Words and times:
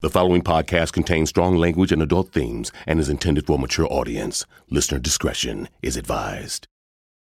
The 0.00 0.10
following 0.10 0.42
podcast 0.42 0.92
contains 0.92 1.30
strong 1.30 1.56
language 1.56 1.90
and 1.90 2.02
adult 2.02 2.30
themes 2.30 2.70
and 2.86 3.00
is 3.00 3.08
intended 3.08 3.46
for 3.46 3.56
a 3.56 3.58
mature 3.58 3.90
audience. 3.90 4.44
Listener 4.68 4.98
discretion 4.98 5.70
is 5.80 5.96
advised. 5.96 6.68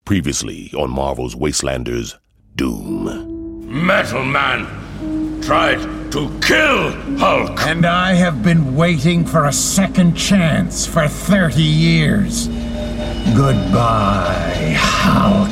Previously 0.05 0.71
on 0.79 0.89
Marvel's 0.89 1.35
Wastelanders 1.35 2.19
Doom. 2.55 3.67
Metal 3.85 4.25
Man 4.25 5.41
tried 5.43 5.81
to 6.13 6.31
kill 6.41 6.93
Hulk. 7.19 7.61
And 7.67 7.85
I 7.85 8.13
have 8.13 8.45
been 8.45 8.77
waiting 8.77 9.25
for 9.25 9.47
a 9.47 9.53
second 9.53 10.15
chance 10.15 10.87
for 10.87 11.09
30 11.09 11.61
years. 11.61 12.47
Goodbye, 13.35 14.77
Hulk. 14.79 15.51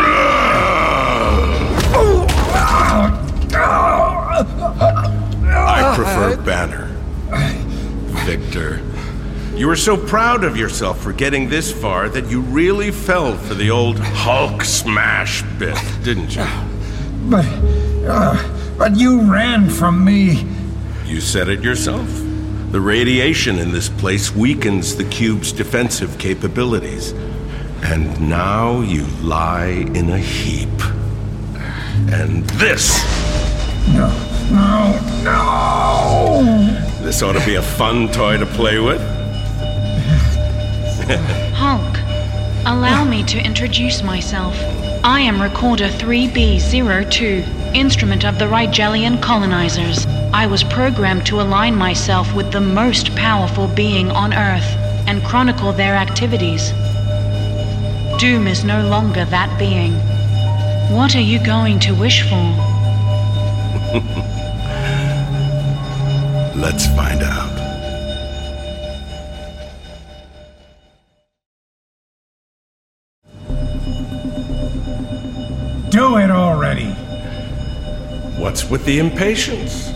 Banner. 6.45 6.87
Victor, 8.25 8.81
you 9.55 9.67
were 9.67 9.75
so 9.75 9.97
proud 9.97 10.43
of 10.43 10.57
yourself 10.57 11.01
for 11.01 11.13
getting 11.13 11.49
this 11.49 11.71
far 11.71 12.09
that 12.09 12.29
you 12.29 12.41
really 12.41 12.91
fell 12.91 13.37
for 13.37 13.53
the 13.53 13.69
old 13.69 13.99
Hulk 13.99 14.63
smash 14.63 15.43
bit, 15.59 15.77
didn't 16.03 16.35
you? 16.35 16.45
But, 17.29 17.45
uh, 18.07 18.75
but 18.77 18.95
you 18.97 19.21
ran 19.31 19.69
from 19.69 20.03
me. 20.03 20.45
You 21.05 21.21
said 21.21 21.49
it 21.49 21.61
yourself. 21.61 22.07
The 22.71 22.81
radiation 22.81 23.59
in 23.59 23.71
this 23.71 23.89
place 23.89 24.33
weakens 24.33 24.95
the 24.95 25.03
cube's 25.03 25.51
defensive 25.51 26.17
capabilities. 26.17 27.11
And 27.83 28.29
now 28.29 28.81
you 28.81 29.05
lie 29.21 29.85
in 29.93 30.09
a 30.09 30.17
heap. 30.17 30.69
And 32.13 32.45
this, 32.51 33.03
No, 33.93 34.07
no, 34.51 34.99
no! 35.23 36.41
this 37.01 37.21
ought 37.21 37.33
to 37.33 37.45
be 37.45 37.55
a 37.55 37.61
fun 37.61 38.07
toy 38.09 38.37
to 38.37 38.45
play 38.45 38.79
with. 38.79 39.01
Hulk, 41.55 41.97
allow 42.65 43.03
me 43.03 43.23
to 43.23 43.43
introduce 43.43 44.01
myself. 44.03 44.55
I 45.03 45.19
am 45.19 45.41
Recorder 45.41 45.89
3B02, 45.89 47.75
instrument 47.75 48.23
of 48.23 48.39
the 48.39 48.45
Rigelian 48.45 49.21
colonizers. 49.21 50.05
I 50.33 50.47
was 50.47 50.63
programmed 50.63 51.25
to 51.25 51.41
align 51.41 51.75
myself 51.75 52.33
with 52.33 52.51
the 52.51 52.61
most 52.61 53.13
powerful 53.15 53.67
being 53.67 54.11
on 54.11 54.33
Earth 54.33 54.77
and 55.07 55.23
chronicle 55.23 55.73
their 55.73 55.95
activities. 55.95 56.71
Doom 58.19 58.47
is 58.47 58.63
no 58.63 58.87
longer 58.87 59.25
that 59.25 59.57
being. 59.57 59.93
What 60.95 61.15
are 61.15 61.19
you 61.19 61.43
going 61.43 61.79
to 61.79 61.93
wish 61.93 62.21
for? 62.29 62.55
Let's 66.55 66.85
find 66.87 67.23
out. 67.23 67.71
Do 75.89 76.17
it 76.17 76.29
already! 76.29 76.91
What's 78.37 78.69
with 78.69 78.85
the 78.85 78.99
impatience? 78.99 79.93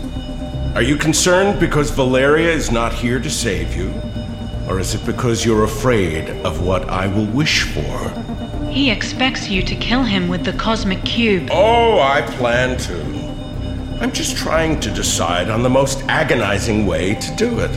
Are 0.76 0.82
you 0.82 0.96
concerned 0.96 1.60
because 1.60 1.90
Valeria 1.92 2.52
is 2.52 2.72
not 2.72 2.94
here 2.94 3.20
to 3.20 3.30
save 3.30 3.76
you? 3.76 3.94
Or 4.70 4.80
is 4.80 4.96
it 4.96 5.06
because 5.06 5.46
you're 5.46 5.66
afraid 5.66 6.30
of 6.46 6.66
what 6.66 6.90
I 6.90 7.08
will 7.08 7.28
wish 7.28 7.64
for? 7.64 8.10
He 8.70 8.92
expects 8.92 9.50
you 9.50 9.62
to 9.62 9.76
kill 9.76 10.04
him 10.04 10.28
with 10.28 10.44
the 10.44 10.54
cosmic 10.54 11.04
cube. 11.04 11.50
Oh, 11.52 12.00
I 12.00 12.22
plan 12.22 12.78
to. 12.80 13.05
I'm 14.02 14.12
just 14.12 14.36
trying 14.36 14.82
to 14.82 14.92
decide 14.92 15.50
on 15.50 15.64
the 15.64 15.70
most 15.70 16.04
agonizing 16.10 16.86
way 16.86 17.16
to 17.16 17.36
do 17.36 17.60
it. 17.60 17.72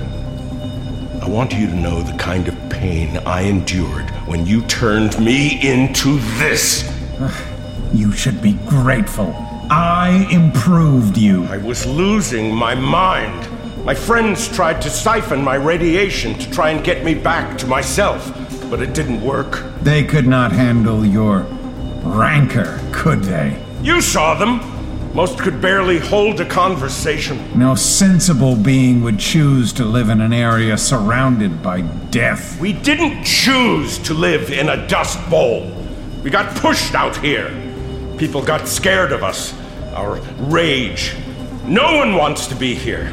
I 1.22 1.28
want 1.28 1.52
you 1.52 1.66
to 1.69 1.74
know 1.74 2.02
the 2.02 2.16
kind 2.19 2.48
of 2.48 2.56
pain 2.70 3.19
I 3.19 3.42
endured 3.42 4.11
when 4.27 4.44
you 4.44 4.62
turned 4.62 5.18
me 5.24 5.61
into 5.62 6.18
this. 6.39 6.90
You 7.92 8.11
should 8.11 8.42
be 8.42 8.55
grateful. 8.67 9.33
I 9.70 10.27
improved 10.30 11.17
you. 11.17 11.45
I 11.45 11.58
was 11.58 11.86
losing 11.86 12.52
my 12.52 12.74
mind. 12.74 13.48
My 13.85 13.95
friends 13.95 14.48
tried 14.48 14.83
to 14.83 14.90
siphon 14.90 15.42
my 15.42 15.55
radiation 15.55 16.36
to 16.39 16.50
try 16.50 16.70
and 16.70 16.85
get 16.85 17.05
me 17.05 17.14
back 17.14 17.56
to 17.58 17.67
myself, 17.67 18.33
but 18.68 18.83
it 18.83 18.92
didn't 18.92 19.20
work. 19.20 19.64
They 19.83 20.02
could 20.02 20.27
not 20.27 20.50
handle 20.50 21.06
your 21.06 21.46
rancor, 22.02 22.80
could 22.92 23.23
they? 23.23 23.64
You 23.83 24.00
saw 24.00 24.35
them. 24.35 24.77
Most 25.14 25.39
could 25.39 25.61
barely 25.61 25.98
hold 25.98 26.41
a 26.41 26.45
conversation. 26.45 27.58
No 27.58 27.74
sensible 27.74 28.55
being 28.55 29.02
would 29.02 29.19
choose 29.19 29.73
to 29.74 29.85
live 29.85 30.11
in 30.11 30.20
an 30.20 30.33
area 30.33 30.77
surrounded 30.77 31.63
by 31.63 31.80
death. 31.80 32.61
We 32.61 32.74
didn't 32.74 33.24
choose 33.24 33.98
to 34.01 34.14
live 34.14 34.51
in 34.51 34.68
a 34.68 34.86
dust 34.86 35.18
bowl. 35.30 35.73
We 36.23 36.30
got 36.30 36.55
pushed 36.57 36.95
out 36.95 37.17
here. 37.17 37.51
People 38.18 38.42
got 38.42 38.68
scared 38.68 39.13
of 39.13 39.23
us, 39.23 39.55
our 39.95 40.20
rage. 40.39 41.14
No 41.64 41.97
one 41.97 42.14
wants 42.14 42.47
to 42.48 42.55
be 42.55 42.74
here. 42.74 43.13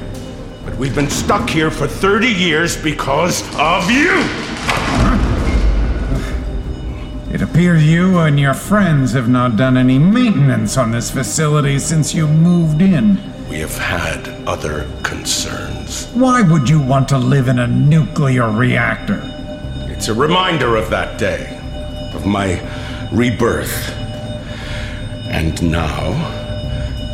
But 0.65 0.75
we've 0.77 0.95
been 0.95 1.09
stuck 1.09 1.49
here 1.49 1.71
for 1.71 1.87
30 1.87 2.27
years 2.27 2.75
because 2.81 3.41
of 3.57 3.89
you! 3.89 5.04
It 7.35 7.41
appears 7.41 7.85
you 7.85 8.19
and 8.19 8.39
your 8.39 8.53
friends 8.53 9.11
have 9.11 9.27
not 9.27 9.57
done 9.57 9.75
any 9.75 9.99
maintenance 9.99 10.77
on 10.77 10.91
this 10.91 11.11
facility 11.11 11.79
since 11.79 12.13
you 12.13 12.29
moved 12.29 12.81
in. 12.81 13.19
We 13.49 13.59
have 13.59 13.77
had 13.77 14.29
other 14.47 14.89
concerns. 15.03 16.05
Why 16.13 16.41
would 16.41 16.69
you 16.69 16.79
want 16.81 17.09
to 17.09 17.17
live 17.17 17.49
in 17.49 17.59
a 17.59 17.67
nuclear 17.67 18.49
reactor? 18.49 19.19
It's 19.91 20.07
a 20.07 20.13
reminder 20.13 20.77
of 20.77 20.89
that 20.91 21.19
day, 21.19 21.59
of 22.13 22.25
my 22.25 22.61
rebirth. 23.11 23.89
And 25.27 25.61
now, 25.69 26.13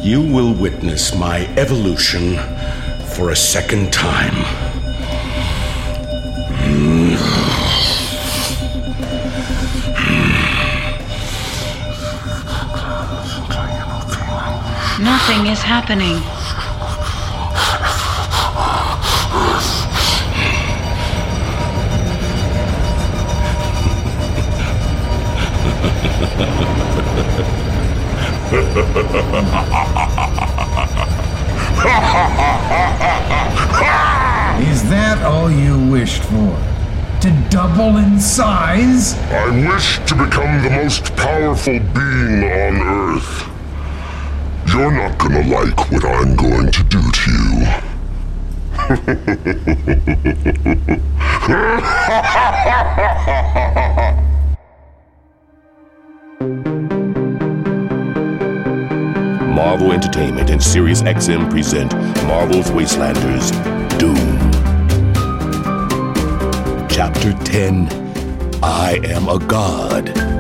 you 0.04 0.22
will 0.22 0.54
witness 0.54 1.16
my 1.16 1.48
evolution 1.58 2.36
for 3.16 3.32
a 3.32 3.36
second 3.36 3.92
time. 3.92 4.71
Nothing 15.02 15.48
is 15.48 15.60
happening. 15.64 16.18
Is 34.70 34.88
that 34.90 35.24
all 35.26 35.50
you 35.50 35.80
wished 35.90 36.22
for? 36.22 36.56
To 37.22 37.48
double 37.50 37.98
in 37.98 38.20
size? 38.20 39.16
I 39.16 39.50
wish 39.74 39.98
to 40.06 40.14
become 40.14 40.62
the 40.62 40.70
most 40.70 41.16
powerful 41.16 41.80
being 41.80 42.44
on 42.44 43.16
Earth. 43.16 43.51
You're 44.72 44.90
not 44.90 45.18
gonna 45.18 45.46
like 45.50 45.92
what 45.92 46.06
I'm 46.06 46.34
going 46.34 46.72
to 46.72 46.84
do 46.86 47.02
to 47.12 47.32
you. 47.32 47.66
Marvel 59.54 59.92
Entertainment 59.92 60.50
and 60.50 60.64
Sirius 60.64 61.02
XM 61.02 61.52
present 61.52 61.94
Marvel's 62.26 62.72
Wastelanders 62.72 63.52
Doom. 64.00 64.40
Chapter 66.88 67.34
10 67.44 67.90
I 68.64 69.02
Am 69.04 69.28
a 69.28 69.38
God. 69.38 70.31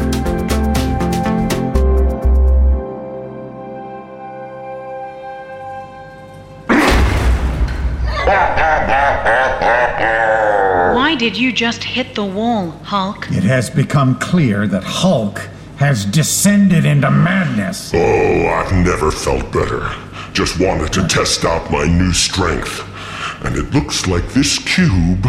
Why 10.95 11.15
did 11.15 11.37
you 11.37 11.51
just 11.51 11.83
hit 11.83 12.15
the 12.15 12.25
wall, 12.25 12.71
Hulk? 12.83 13.27
It 13.31 13.43
has 13.43 13.69
become 13.69 14.17
clear 14.19 14.67
that 14.67 14.83
Hulk 14.83 15.39
has 15.77 16.05
descended 16.05 16.85
into 16.85 17.09
madness. 17.11 17.91
Oh, 17.93 18.47
I've 18.47 18.71
never 18.85 19.11
felt 19.11 19.51
better. 19.51 19.89
Just 20.33 20.59
wanted 20.59 20.93
to 20.93 21.07
test 21.07 21.43
out 21.43 21.71
my 21.71 21.85
new 21.85 22.13
strength. 22.13 22.83
And 23.43 23.55
it 23.57 23.71
looks 23.73 24.07
like 24.07 24.27
this 24.29 24.59
cube 24.59 25.25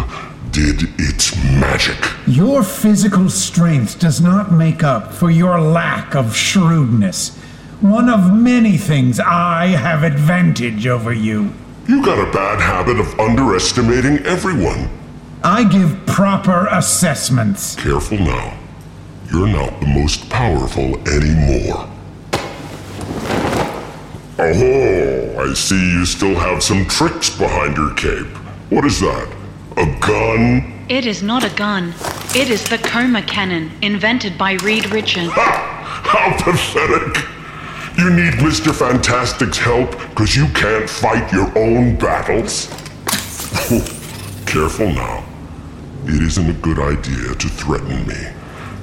did 0.51 0.83
its 0.99 1.35
magic. 1.59 1.97
Your 2.27 2.63
physical 2.63 3.31
strength 3.31 3.99
does 3.99 4.21
not 4.21 4.53
make 4.53 4.83
up 4.85 5.13
for 5.13 5.31
your 5.31 5.61
lack 5.61 6.15
of 6.15 6.37
shrewdness. 6.37 7.37
one 7.81 8.09
of 8.09 8.33
many 8.33 8.77
things 8.77 9.19
I 9.19 9.69
have 9.69 10.05
advantage 10.05 10.87
over 10.87 11.13
you. 11.13 11.53
You 11.89 12.05
got 12.05 12.19
a 12.19 12.31
bad 12.31 12.61
habit 12.61 13.01
of 13.01 13.19
underestimating 13.19 14.25
everyone. 14.25 14.89
I 15.43 15.65
give 15.65 16.07
proper 16.07 16.69
assessments. 16.71 17.75
Careful 17.75 18.19
now. 18.19 18.57
You're 19.33 19.49
not 19.49 19.81
the 19.81 19.87
most 19.87 20.31
powerful 20.31 20.97
anymore. 21.09 21.89
Oh, 24.39 25.37
I 25.39 25.55
see 25.55 25.93
you 25.93 26.05
still 26.07 26.37
have 26.37 26.63
some 26.63 26.87
tricks 26.87 27.31
behind 27.37 27.77
your 27.77 27.95
cape. 27.95 28.29
What 28.71 28.85
is 28.85 29.01
that? 29.01 29.29
A 29.77 29.87
gun? 29.99 30.85
It 30.89 31.05
is 31.05 31.23
not 31.23 31.43
a 31.43 31.55
gun. 31.57 31.95
It 32.35 32.49
is 32.49 32.65
the 32.69 32.79
coma 32.79 33.23
cannon, 33.23 33.73
invented 33.83 34.39
by 34.39 34.53
Reed 34.55 34.91
Richards. 34.91 35.33
Ha! 35.33 36.03
How 36.05 36.37
pathetic! 36.45 37.42
You 37.99 38.11
need 38.11 38.35
Mr. 38.35 38.75
Fantastic's 38.75 39.59
help 39.59 39.91
because 40.11 40.35
you 40.35 40.49
can't 40.49 40.89
fight 40.89 41.31
your 41.33 41.47
own 41.59 41.97
battles? 41.97 42.69
Careful 44.47 44.93
now. 44.93 45.25
It 46.07 46.23
isn't 46.23 46.49
a 46.49 46.55
good 46.55 46.79
idea 46.79 47.35
to 47.35 47.49
threaten 47.49 48.07
me, 48.09 48.29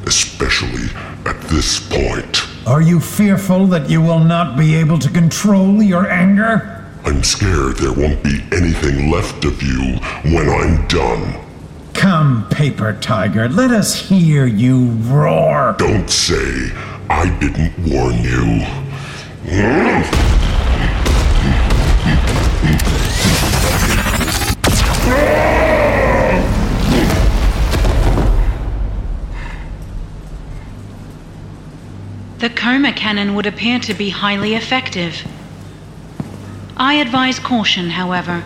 especially 0.06 0.90
at 1.26 1.40
this 1.42 1.80
point. 1.90 2.48
Are 2.68 2.82
you 2.82 3.00
fearful 3.00 3.66
that 3.68 3.90
you 3.90 4.02
will 4.02 4.24
not 4.24 4.58
be 4.58 4.76
able 4.76 5.00
to 5.00 5.10
control 5.10 5.82
your 5.82 6.08
anger? 6.10 6.86
I'm 7.04 7.24
scared 7.24 7.78
there 7.78 7.94
won't 7.94 8.24
be 8.24 8.44
anything 8.52 9.10
left 9.10 9.44
of 9.44 9.62
you 9.64 9.98
when 10.24 10.48
I'm 10.50 10.88
done. 10.88 11.44
Come, 11.94 12.48
Paper 12.50 12.98
Tiger, 13.02 13.50
let 13.50 13.72
us 13.72 14.08
hear 14.08 14.46
you 14.46 14.92
roar. 15.02 15.76
Don't 15.80 16.10
say 16.10 16.72
I 17.10 17.36
didn't 17.40 17.74
warn 17.92 18.20
you. 18.24 18.89
The 19.50 19.56
coma 32.56 32.94
cannon 32.94 33.34
would 33.34 33.48
appear 33.48 33.80
to 33.80 33.96
be 33.96 34.12
highly 34.12 34.54
effective. 34.54 35.26
I 36.78 36.94
advise 36.96 37.40
caution, 37.40 37.90
however. 37.90 38.44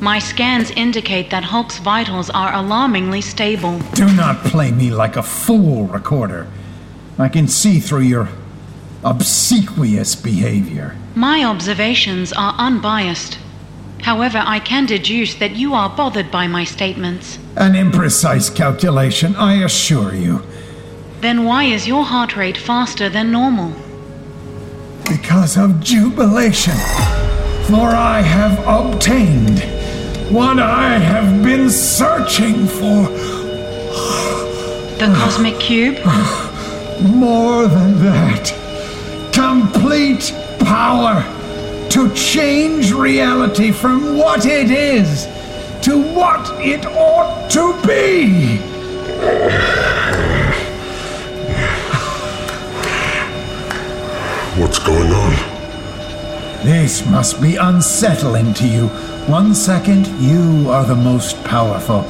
My 0.00 0.18
scans 0.18 0.72
indicate 0.72 1.30
that 1.30 1.44
Hulk's 1.44 1.78
vitals 1.78 2.28
are 2.30 2.52
alarmingly 2.52 3.20
stable. 3.20 3.78
Do 3.94 4.12
not 4.12 4.44
play 4.44 4.72
me 4.72 4.90
like 4.90 5.14
a 5.14 5.22
fool, 5.22 5.86
Recorder. 5.86 6.48
I 7.18 7.28
can 7.28 7.46
see 7.46 7.78
through 7.78 8.00
your 8.00 8.28
obsequious 9.04 10.14
behavior. 10.14 10.96
My 11.14 11.44
observations 11.44 12.32
are 12.32 12.54
unbiased. 12.58 13.38
However, 14.02 14.42
I 14.44 14.60
can 14.60 14.86
deduce 14.86 15.34
that 15.36 15.56
you 15.56 15.74
are 15.74 15.88
bothered 15.88 16.30
by 16.30 16.46
my 16.46 16.64
statements. 16.64 17.38
An 17.56 17.72
imprecise 17.72 18.54
calculation, 18.54 19.34
I 19.36 19.54
assure 19.64 20.14
you. 20.14 20.42
Then 21.20 21.44
why 21.44 21.64
is 21.64 21.88
your 21.88 22.04
heart 22.04 22.36
rate 22.36 22.56
faster 22.56 23.08
than 23.08 23.32
normal? 23.32 23.72
Because 25.08 25.56
of 25.56 25.80
jubilation. 25.80 26.76
For 27.66 27.88
I 27.88 28.20
have 28.22 28.58
obtained 28.66 29.60
what 30.32 30.58
I 30.58 30.98
have 30.98 31.42
been 31.42 31.68
searching 31.70 32.66
for. 32.66 33.08
The 34.98 35.12
cosmic 35.16 35.58
cube? 35.58 35.96
More 37.02 37.66
than 37.66 38.02
that. 38.02 38.67
Complete 39.58 40.32
power 40.60 41.20
to 41.90 42.14
change 42.14 42.92
reality 42.92 43.72
from 43.72 44.16
what 44.16 44.46
it 44.46 44.70
is 44.70 45.26
to 45.82 46.00
what 46.14 46.48
it 46.60 46.86
ought 46.86 47.50
to 47.50 47.72
be. 47.84 48.58
What's 54.60 54.78
going 54.78 55.10
on? 55.10 55.32
This 56.64 57.04
must 57.06 57.42
be 57.42 57.56
unsettling 57.56 58.54
to 58.54 58.68
you. 58.68 58.86
One 59.26 59.56
second, 59.56 60.06
you 60.20 60.70
are 60.70 60.84
the 60.84 60.94
most 60.94 61.42
powerful. 61.42 62.02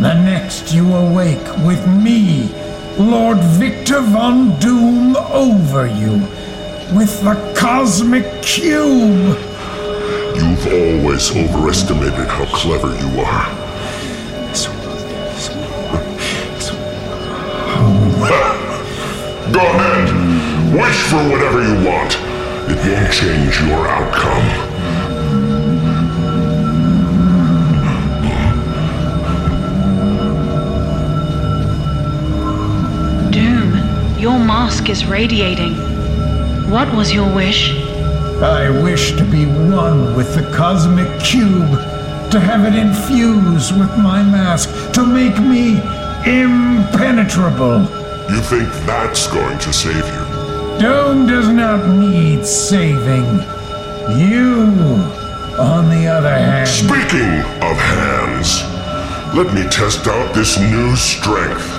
The 0.00 0.14
next, 0.14 0.72
you 0.72 0.94
awake 0.94 1.46
with 1.58 1.86
me, 1.86 2.48
Lord 2.98 3.38
Victor 3.38 4.00
Von 4.00 4.58
Doom, 4.58 5.16
over 5.16 5.86
you, 5.86 6.26
with 6.94 7.20
the 7.22 7.34
Cosmic 7.56 8.42
Cube. 8.42 9.36
You've 10.36 10.66
always 10.66 11.34
overestimated 11.34 12.28
how 12.28 12.44
clever 12.46 12.88
you 12.88 13.20
are. 13.22 13.66
Go 19.52 19.60
ahead. 19.62 20.74
Wish 20.74 21.02
for 21.04 21.22
whatever 21.30 21.62
you 21.62 21.86
want. 21.86 22.14
It 22.68 22.76
won't 22.84 23.12
change 23.12 23.60
your 23.62 23.88
outcome. 23.88 24.46
Doom, 33.30 34.18
your 34.18 34.38
mask 34.38 34.90
is 34.90 35.06
radiating. 35.06 35.95
What 36.68 36.92
was 36.96 37.12
your 37.14 37.32
wish? 37.32 37.70
I 38.42 38.68
wish 38.82 39.12
to 39.12 39.24
be 39.24 39.46
one 39.46 40.16
with 40.16 40.34
the 40.34 40.42
Cosmic 40.52 41.08
Cube, 41.20 41.70
to 42.32 42.40
have 42.40 42.64
it 42.64 42.76
infuse 42.76 43.72
with 43.72 43.96
my 43.96 44.20
mask, 44.20 44.68
to 44.94 45.06
make 45.06 45.38
me 45.38 45.76
impenetrable. 46.26 47.82
You 48.28 48.40
think 48.42 48.68
that's 48.84 49.28
going 49.28 49.58
to 49.60 49.72
save 49.72 49.94
you? 49.94 50.80
Doom 50.80 51.28
does 51.28 51.48
not 51.48 51.88
need 51.88 52.44
saving. 52.44 53.26
You, 54.18 54.72
on 55.56 55.88
the 55.88 56.08
other 56.08 56.30
hand. 56.30 56.68
Speaking 56.68 57.42
of 57.62 57.76
hands, 57.76 58.64
let 59.36 59.54
me 59.54 59.62
test 59.70 60.08
out 60.08 60.34
this 60.34 60.58
new 60.58 60.96
strength. 60.96 61.76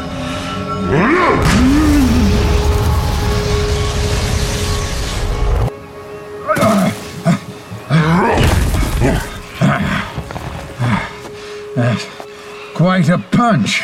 Quite 12.77 13.09
a 13.09 13.17
punch. 13.17 13.81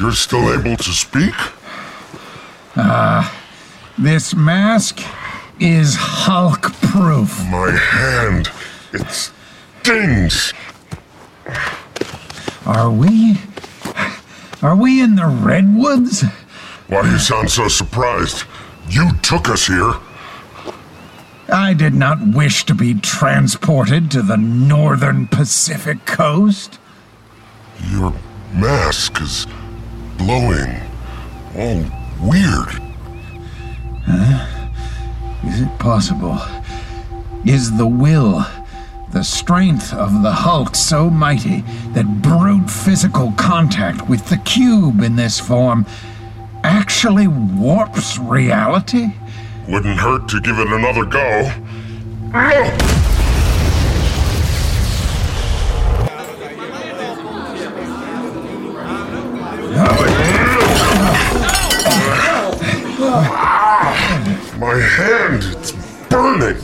You're 0.00 0.12
still 0.12 0.58
able 0.58 0.78
to 0.78 0.90
speak? 0.90 1.34
Uh 2.74 3.30
this 3.98 4.34
mask 4.34 5.02
is 5.60 5.96
Hulk 5.98 6.62
proof. 6.80 7.38
My 7.50 7.70
hand, 7.70 8.50
it 8.94 9.06
stings. 9.10 10.54
Are 12.64 12.90
we. 12.90 13.36
Are 14.62 14.74
we 14.74 15.02
in 15.02 15.16
the 15.16 15.26
Redwoods? 15.26 16.22
Why 16.86 17.02
do 17.02 17.10
you 17.10 17.18
sound 17.18 17.50
so 17.50 17.68
surprised? 17.68 18.44
You 18.88 19.10
took 19.20 19.50
us 19.50 19.66
here. 19.66 19.92
I 21.52 21.74
did 21.74 21.92
not 21.92 22.28
wish 22.28 22.64
to 22.64 22.74
be 22.74 22.94
transported 22.94 24.10
to 24.12 24.22
the 24.22 24.38
northern 24.38 25.26
Pacific 25.26 26.06
coast. 26.06 26.78
Your 27.86 28.12
mask 28.52 29.20
is 29.20 29.46
glowing. 30.18 30.80
All 31.56 31.84
weird. 32.20 32.68
Is 35.44 35.60
it 35.60 35.78
possible? 35.78 36.38
Is 37.44 37.76
the 37.76 37.86
will, 37.86 38.44
the 39.12 39.22
strength 39.22 39.94
of 39.94 40.22
the 40.22 40.32
Hulk 40.32 40.74
so 40.74 41.08
mighty 41.08 41.62
that 41.92 42.20
brute 42.20 42.68
physical 42.68 43.32
contact 43.32 44.08
with 44.08 44.28
the 44.28 44.38
cube 44.38 45.00
in 45.02 45.16
this 45.16 45.38
form 45.38 45.86
actually 46.64 47.28
warps 47.28 48.18
reality? 48.18 49.14
Wouldn't 49.68 49.98
hurt 49.98 50.28
to 50.28 50.40
give 50.40 50.58
it 50.58 50.68
another 50.68 51.04
go. 51.04 51.52
My 64.58 64.76
hand, 64.76 65.44
it's 65.56 65.70
burning. 66.08 66.60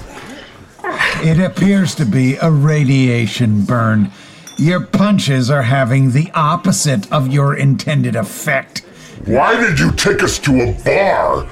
It 1.22 1.38
appears 1.38 1.94
to 1.94 2.04
be 2.04 2.34
a 2.36 2.50
radiation 2.50 3.64
burn. 3.64 4.10
Your 4.58 4.80
punches 4.84 5.48
are 5.48 5.62
having 5.62 6.10
the 6.10 6.30
opposite 6.34 7.10
of 7.12 7.32
your 7.32 7.54
intended 7.56 8.16
effect. 8.16 8.80
Why 9.26 9.56
did 9.60 9.78
you 9.78 9.92
take 9.92 10.22
us 10.24 10.38
to 10.40 10.60
a 10.60 10.72
bar? 10.84 11.48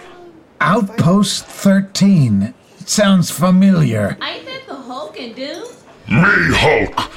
Outpost 0.61 1.44
13. 1.46 2.52
Sounds 2.87 3.30
familiar. 3.30 4.18
Ain't 4.22 4.44
that 4.46 4.62
the 4.66 4.75
Hulk 4.75 5.18
and 5.20 5.34
Doom? 5.37 5.62
Me, 6.08 6.56
Hulk. 6.56 7.11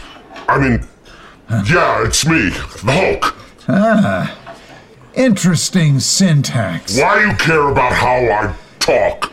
I 0.48 0.60
mean, 0.60 0.88
yeah, 1.67 2.05
it's 2.05 2.25
me, 2.27 2.50
the 2.50 2.91
Hulk. 2.91 3.36
Ah, 3.67 4.38
Interesting 5.15 6.00
syntax. 6.00 7.00
Why 7.00 7.22
do 7.22 7.27
you 7.29 7.36
care 7.38 7.70
about 7.70 7.94
how 7.94 8.15
I 8.17 8.55
talk? 8.86 9.32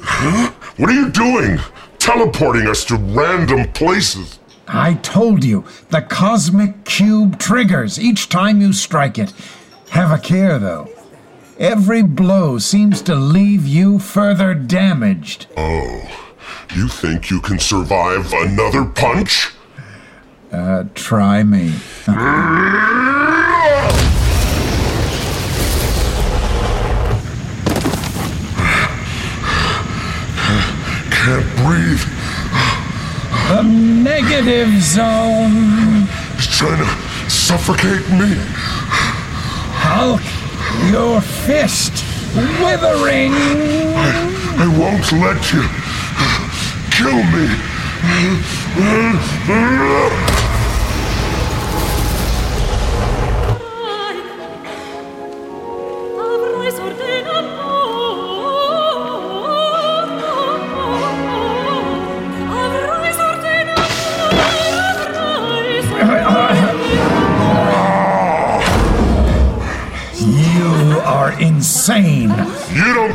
Huh? 0.00 0.52
What 0.76 0.90
are 0.90 0.94
you 0.94 1.10
doing? 1.10 1.58
Teleporting 1.98 2.68
us 2.68 2.84
to 2.86 2.96
random 2.96 3.70
places. 3.72 4.38
I 4.68 4.94
told 4.94 5.44
you, 5.44 5.64
the 5.90 6.02
cosmic 6.02 6.84
cube 6.84 7.38
triggers 7.38 7.98
each 7.98 8.28
time 8.28 8.60
you 8.60 8.72
strike 8.72 9.18
it. 9.18 9.32
Have 9.90 10.12
a 10.12 10.18
care, 10.18 10.58
though. 10.58 10.88
Every 11.58 12.02
blow 12.02 12.58
seems 12.58 13.02
to 13.02 13.16
leave 13.16 13.66
you 13.66 13.98
further 13.98 14.54
damaged. 14.54 15.46
Oh, 15.56 16.02
you 16.76 16.86
think 16.86 17.30
you 17.30 17.40
can 17.40 17.58
survive 17.58 18.32
another 18.32 18.84
punch? 18.84 19.50
Uh, 20.52 20.84
try 20.94 21.42
me. 21.42 21.74
Can't 31.28 31.56
breathe. 31.56 32.04
The 33.50 33.62
negative 33.62 34.80
zone. 34.80 36.08
He's 36.36 36.48
trying 36.56 36.78
to 36.78 36.88
suffocate 37.28 38.08
me. 38.16 38.32
Hulk, 39.84 40.22
your 40.90 41.20
fist 41.20 41.92
withering. 42.64 43.34
I 44.56 44.68
won't 44.80 45.12
let 45.20 45.52
you 45.52 45.68
kill 46.96 47.20
me. 47.36 47.68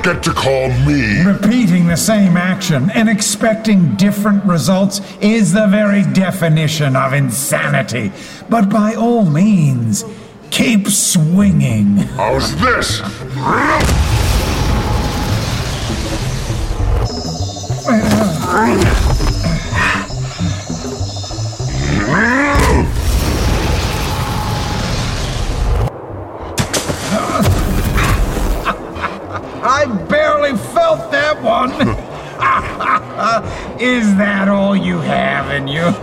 Get 0.03 0.21
to 0.21 0.33
call 0.33 0.67
me. 0.85 1.23
Repeating 1.23 1.87
the 1.87 1.95
same 1.95 2.35
action 2.35 2.91
and 2.91 3.07
expecting 3.07 3.95
different 3.95 4.43
results 4.43 5.01
is 5.21 5.53
the 5.53 5.65
very 5.67 6.03
definition 6.03 6.95
of 6.95 7.13
insanity. 7.13 8.11
But 8.49 8.69
by 8.69 8.95
all 8.95 9.25
means, 9.25 10.03
keep 10.51 10.87
swinging. 10.87 11.97
How's 11.97 12.53
this? 12.57 13.01
Uh, 17.85 19.02
one. 31.53 31.71
is 33.79 34.15
that 34.17 34.47
all 34.47 34.75
you 34.75 34.97
have 34.99 35.51
in 35.51 35.67
you? 35.67 35.83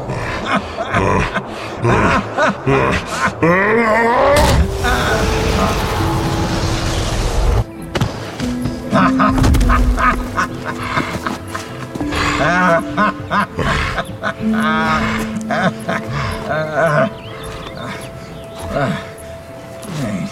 Wait. 20.00 20.30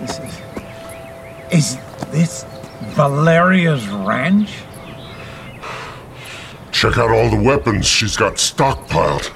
This 0.00 0.18
is. 0.18 0.40
Is 1.50 1.78
this 2.10 2.44
Valeria's 2.94 3.86
ranch? 3.88 4.50
Check 6.70 6.98
out 6.98 7.10
all 7.10 7.30
the 7.30 7.42
weapons 7.42 7.86
she's 7.86 8.16
got 8.16 8.34
stockpiled. 8.34 9.30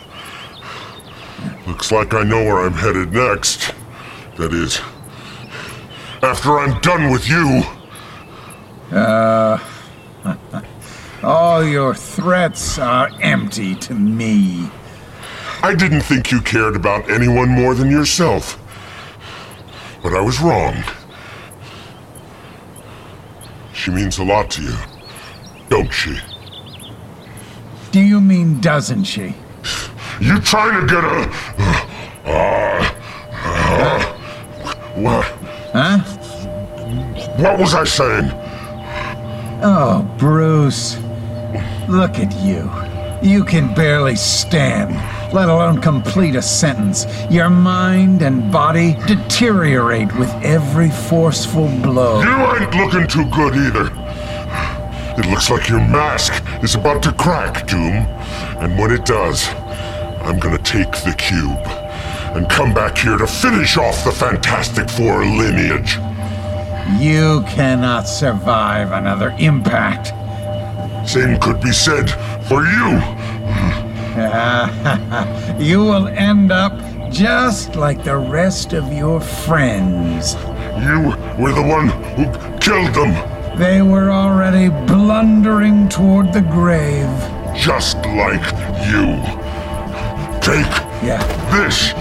Looks 1.67 1.91
like 1.91 2.15
I 2.15 2.23
know 2.23 2.45
where 2.45 2.67
I'm 2.67 2.73
headed 2.73 3.13
next. 3.13 3.73
That 4.37 4.53
is, 4.53 4.81
after 6.23 6.59
I'm 6.59 6.81
done 6.81 7.11
with 7.11 7.29
you. 7.29 7.63
Uh. 8.97 9.59
all 11.23 11.65
your 11.65 11.95
threats 11.95 12.79
are 12.79 13.11
empty 13.21 13.75
to 13.75 13.95
me. 13.95 14.71
I 15.63 15.75
didn't 15.75 16.03
think 16.03 16.31
you 16.31 16.41
cared 16.41 16.77
about 16.77 17.11
anyone 17.11 17.49
more 17.49 17.75
than 17.75 17.91
yourself. 17.91 18.59
But 20.03 20.15
I 20.15 20.21
was 20.21 20.41
wrong. 20.41 20.85
She 23.87 23.93
means 23.93 24.19
a 24.19 24.25
lot 24.25 24.50
to 24.50 24.62
you, 24.62 24.76
don't 25.69 25.93
she? 25.93 26.19
Do 27.93 28.00
you 28.00 28.21
mean 28.21 28.61
doesn't 28.61 29.05
she? 29.05 29.33
You 30.21 30.40
trying 30.40 30.81
to 30.81 30.93
get 30.93 31.05
a. 31.05 31.31
Uh, 32.26 32.90
uh, 33.45 34.14
what? 34.97 35.25
Huh? 35.73 35.99
What 37.37 37.61
was 37.61 37.75
I 37.75 37.85
saying? 37.85 38.28
Oh, 39.62 40.02
Bruce. 40.19 40.97
Look 41.88 42.19
at 42.19 42.35
you. 42.45 42.69
You 43.23 43.45
can 43.45 43.73
barely 43.73 44.16
stand, 44.16 44.97
let 45.33 45.49
alone 45.49 45.80
complete 45.80 46.37
a 46.37 46.42
sentence. 46.42 47.06
Your 47.30 47.50
mind 47.50 48.23
and 48.23 48.50
body 48.52 48.95
deteriorate 49.06 50.14
with 50.16 50.30
every 50.42 50.90
forceful 50.90 51.68
blow. 51.83 52.23
You 52.23 52.62
ain't 52.62 52.75
looking 52.75 53.06
too 53.06 53.28
good 53.30 53.54
either. 53.56 53.90
It 55.18 55.26
looks 55.30 55.50
like 55.50 55.68
your 55.68 55.80
mask 55.80 56.42
is 56.62 56.75
about 56.75 57.02
to 57.04 57.12
crack, 57.12 57.66
Doom. 57.66 58.06
And 58.61 58.78
when 58.78 58.90
it 58.90 59.04
does, 59.06 59.49
I'm 60.23 60.38
gonna 60.38 60.59
take 60.59 60.90
the 60.90 61.14
cube 61.16 61.66
and 62.37 62.49
come 62.50 62.75
back 62.75 62.99
here 62.99 63.16
to 63.16 63.26
finish 63.26 63.76
off 63.76 64.04
the 64.04 64.12
Fantastic 64.12 64.90
Four 64.90 65.25
lineage. 65.25 65.97
You 67.00 67.42
cannot 67.49 68.06
survive 68.06 68.92
another 68.92 69.35
impact. 69.38 70.12
Same 71.09 71.38
could 71.40 71.61
be 71.61 71.73
said 71.73 72.11
for 72.49 72.64
you. 72.64 73.15
You 75.58 75.80
will 75.80 76.08
end 76.08 76.50
up 76.52 76.73
just 77.11 77.76
like 77.76 78.02
the 78.02 78.16
rest 78.16 78.73
of 78.73 78.92
your 78.92 79.20
friends. 79.20 80.35
You 80.87 81.14
were 81.38 81.52
the 81.52 81.62
one 81.62 81.88
who 82.16 82.25
killed 82.58 82.94
them, 82.94 83.12
They 83.58 83.82
were 83.82 84.11
already 84.11 84.68
blundering 84.87 85.88
toward 85.88 86.32
the 86.32 86.42
grave. 86.42 87.08
just 87.56 87.96
like 88.23 88.44
you. 88.90 89.06
Take 90.40 90.73
Yeah. 91.02 91.23
this. 91.52 91.92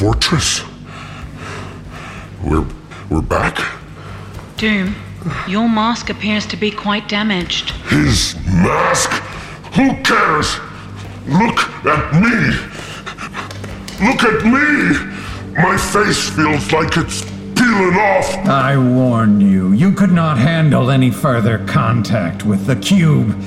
Fortress. 0.00 0.62
We're 2.42 2.66
we're 3.10 3.20
back. 3.20 3.58
Doom, 4.56 4.94
your 5.46 5.68
mask 5.68 6.08
appears 6.08 6.46
to 6.46 6.56
be 6.56 6.70
quite 6.70 7.06
damaged. 7.06 7.72
His 7.90 8.34
mask? 8.46 9.10
Who 9.76 9.92
cares? 10.02 10.56
Look 11.28 11.58
at 11.84 12.14
me! 12.14 12.36
Look 14.06 14.22
at 14.24 14.42
me! 14.42 14.96
My 15.62 15.76
face 15.76 16.30
feels 16.30 16.72
like 16.72 16.96
it's 16.96 17.20
peeling 17.54 17.96
off. 17.96 18.34
I 18.48 18.78
warned 18.78 19.42
you. 19.42 19.72
You 19.72 19.92
could 19.92 20.12
not 20.12 20.38
handle 20.38 20.90
any 20.90 21.10
further 21.10 21.58
contact 21.66 22.46
with 22.46 22.64
the 22.64 22.76
cube. 22.76 23.38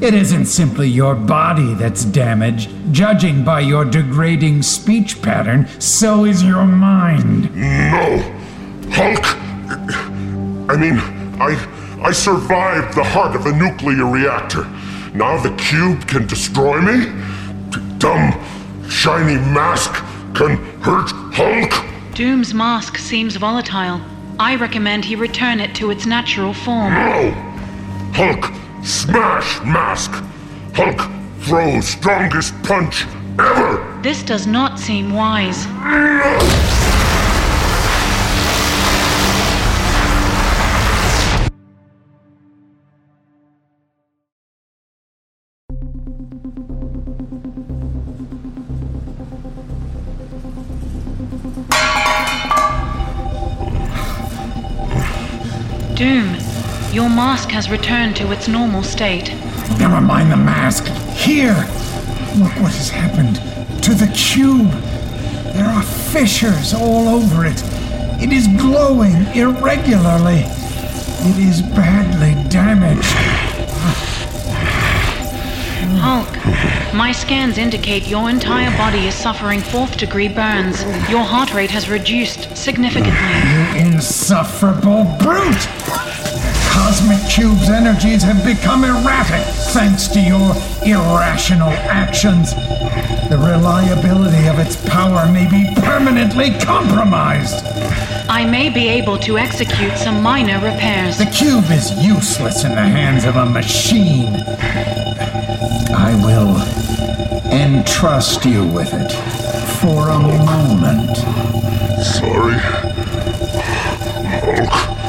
It 0.00 0.14
isn't 0.14 0.46
simply 0.46 0.88
your 0.88 1.14
body 1.14 1.74
that's 1.74 2.04
damaged. 2.04 2.70
Judging 2.90 3.44
by 3.44 3.60
your 3.60 3.84
degrading 3.84 4.62
speech 4.62 5.20
pattern, 5.20 5.68
so 5.78 6.24
is 6.24 6.42
your 6.42 6.64
mind. 6.64 7.54
No! 7.54 8.18
Hulk! 8.90 9.36
I 10.70 10.76
mean, 10.76 10.98
I. 11.40 11.76
I 12.02 12.12
survived 12.12 12.94
the 12.94 13.04
heart 13.04 13.36
of 13.36 13.44
a 13.44 13.52
nuclear 13.52 14.06
reactor. 14.06 14.64
Now 15.12 15.36
the 15.36 15.54
cube 15.56 16.06
can 16.08 16.26
destroy 16.26 16.80
me? 16.80 17.04
The 17.70 17.80
dumb, 17.98 18.32
shiny 18.88 19.34
mask 19.34 19.92
can 20.34 20.56
hurt 20.80 21.10
Hulk? 21.34 22.14
Doom's 22.14 22.54
mask 22.54 22.96
seems 22.96 23.36
volatile. 23.36 24.00
I 24.38 24.56
recommend 24.56 25.04
he 25.04 25.14
return 25.14 25.60
it 25.60 25.74
to 25.74 25.90
its 25.90 26.06
natural 26.06 26.54
form. 26.54 26.94
No! 26.94 27.32
Hulk, 28.14 28.50
smash 28.82 29.60
mask! 29.64 30.10
Hulk, 30.74 31.10
throw 31.40 31.80
strongest 31.80 32.54
punch 32.62 33.06
ever! 33.38 34.00
This 34.02 34.22
does 34.22 34.46
not 34.46 34.78
seem 34.78 35.12
wise. 35.12 35.66
Has 57.60 57.70
returned 57.70 58.16
to 58.16 58.32
its 58.32 58.48
normal 58.48 58.82
state. 58.82 59.34
Never 59.78 60.00
mind 60.00 60.32
the 60.32 60.36
mask. 60.38 60.86
Here! 61.12 61.52
Look 62.42 62.54
what 62.62 62.72
has 62.72 62.88
happened 62.88 63.36
to 63.82 63.92
the 63.92 64.10
cube. 64.14 64.70
There 65.52 65.66
are 65.66 65.82
fissures 65.82 66.72
all 66.72 67.06
over 67.06 67.44
it. 67.44 67.62
It 68.22 68.32
is 68.32 68.46
glowing 68.58 69.26
irregularly. 69.36 70.44
It 71.28 71.38
is 71.38 71.60
badly 71.60 72.32
damaged. 72.48 73.04
Hulk, 76.00 76.94
my 76.94 77.12
scans 77.12 77.58
indicate 77.58 78.08
your 78.08 78.30
entire 78.30 78.74
body 78.78 79.06
is 79.06 79.14
suffering 79.14 79.60
fourth 79.60 79.98
degree 79.98 80.28
burns. 80.28 80.82
Your 81.10 81.24
heart 81.24 81.52
rate 81.52 81.70
has 81.72 81.90
reduced 81.90 82.56
significantly. 82.56 83.12
You 83.52 83.86
insufferable 83.86 85.04
brute! 85.18 86.19
Cosmic 86.72 87.20
Cube's 87.28 87.68
energies 87.68 88.22
have 88.22 88.44
become 88.44 88.84
erratic 88.84 89.44
thanks 89.72 90.08
to 90.08 90.20
your 90.20 90.54
irrational 90.84 91.70
actions. 91.70 92.54
The 93.28 93.38
reliability 93.38 94.46
of 94.48 94.58
its 94.58 94.76
power 94.88 95.30
may 95.30 95.48
be 95.50 95.68
permanently 95.82 96.50
compromised. 96.58 97.64
I 98.28 98.44
may 98.44 98.70
be 98.70 98.88
able 98.88 99.18
to 99.18 99.38
execute 99.38 99.96
some 99.98 100.22
minor 100.22 100.56
repairs. 100.56 101.18
The 101.18 101.26
cube 101.26 101.70
is 101.70 101.92
useless 102.04 102.64
in 102.64 102.70
the 102.70 102.82
hands 102.82 103.24
of 103.24 103.36
a 103.36 103.46
machine. 103.46 104.34
I 105.92 106.14
will 106.24 106.56
entrust 107.52 108.44
you 108.44 108.64
with 108.66 108.92
it 108.92 109.12
for 109.80 110.08
a 110.08 110.18
moment. 110.18 111.16
Sorry. 112.04 112.58
Hulk. 114.42 114.99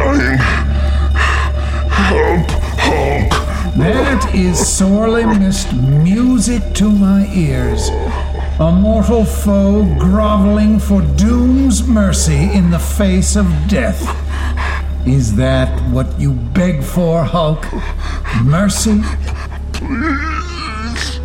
Dying. 0.00 0.38
Help, 2.00 2.50
Hulk. 2.80 3.74
That 3.76 4.34
is 4.34 4.56
sorely 4.66 5.26
missed 5.26 5.74
music 5.74 6.62
to 6.76 6.88
my 6.88 7.26
ears. 7.34 7.90
A 8.60 8.72
mortal 8.72 9.26
foe 9.26 9.84
groveling 9.98 10.78
for 10.78 11.02
doom's 11.02 11.86
mercy 11.86 12.50
in 12.50 12.70
the 12.70 12.78
face 12.78 13.36
of 13.36 13.46
death. 13.68 14.00
Is 15.06 15.36
that 15.36 15.68
what 15.90 16.18
you 16.18 16.32
beg 16.32 16.82
for, 16.82 17.22
Hulk? 17.22 17.66
Mercy? 18.42 19.02
Please. 19.74 21.20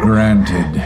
Granted. 0.00 0.82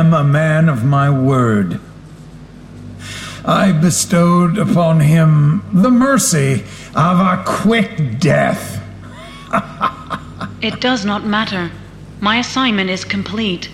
Am 0.00 0.14
a 0.14 0.24
man 0.24 0.70
of 0.70 0.82
my 0.82 1.10
word. 1.10 1.78
I 3.44 3.70
bestowed 3.70 4.56
upon 4.56 5.00
him 5.00 5.62
the 5.74 5.90
mercy 5.90 6.64
of 6.94 7.20
a 7.20 7.42
quick 7.46 8.18
death. 8.18 8.82
It 10.62 10.80
does 10.80 11.04
not 11.04 11.24
matter. 11.26 11.70
My 12.18 12.38
assignment 12.38 12.88
is 12.88 13.04
complete. 13.04 13.68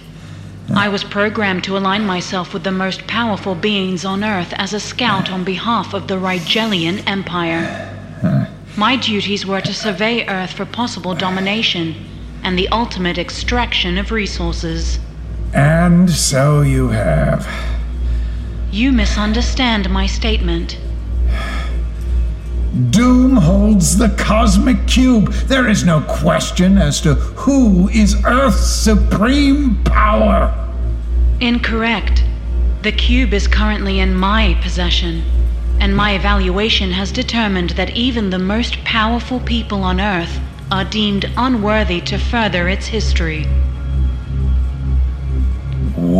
I 0.74 0.88
was 0.88 1.04
programmed 1.04 1.62
to 1.64 1.76
align 1.76 2.04
myself 2.04 2.52
with 2.52 2.64
the 2.64 2.72
most 2.72 3.06
powerful 3.06 3.54
beings 3.54 4.04
on 4.04 4.24
Earth 4.24 4.52
as 4.54 4.72
a 4.72 4.80
scout 4.80 5.30
on 5.30 5.44
behalf 5.44 5.94
of 5.94 6.08
the 6.08 6.18
Rigelian 6.18 7.06
Empire. 7.06 7.64
My 8.76 8.96
duties 8.96 9.46
were 9.46 9.60
to 9.60 9.72
survey 9.72 10.26
Earth 10.26 10.54
for 10.54 10.66
possible 10.66 11.14
domination 11.14 11.94
and 12.42 12.58
the 12.58 12.68
ultimate 12.70 13.16
extraction 13.16 13.96
of 13.96 14.10
resources. 14.10 14.98
And 15.56 16.10
so 16.10 16.60
you 16.60 16.88
have. 16.88 17.48
You 18.70 18.92
misunderstand 18.92 19.88
my 19.88 20.06
statement. 20.06 20.78
Doom 22.90 23.36
holds 23.36 23.96
the 23.96 24.10
cosmic 24.18 24.86
cube. 24.86 25.32
There 25.48 25.66
is 25.66 25.82
no 25.82 26.02
question 26.02 26.76
as 26.76 27.00
to 27.00 27.14
who 27.14 27.88
is 27.88 28.22
Earth's 28.26 28.70
supreme 28.70 29.82
power. 29.82 30.52
Incorrect. 31.40 32.22
The 32.82 32.92
cube 32.92 33.32
is 33.32 33.48
currently 33.48 33.98
in 33.98 34.14
my 34.14 34.58
possession, 34.60 35.22
and 35.80 35.96
my 35.96 36.12
evaluation 36.12 36.90
has 36.90 37.10
determined 37.10 37.70
that 37.70 37.96
even 37.96 38.28
the 38.28 38.38
most 38.38 38.84
powerful 38.84 39.40
people 39.40 39.84
on 39.84 40.02
Earth 40.02 40.38
are 40.70 40.84
deemed 40.84 41.30
unworthy 41.38 42.02
to 42.02 42.18
further 42.18 42.68
its 42.68 42.88
history. 42.88 43.46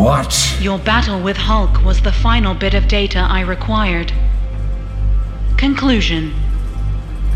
What? 0.07 0.57
Your 0.61 0.79
battle 0.79 1.21
with 1.21 1.37
Hulk 1.37 1.85
was 1.85 2.01
the 2.01 2.13
final 2.13 2.55
bit 2.55 2.75
of 2.75 2.87
data 2.87 3.19
I 3.19 3.41
required. 3.41 4.13
Conclusion 5.57 6.33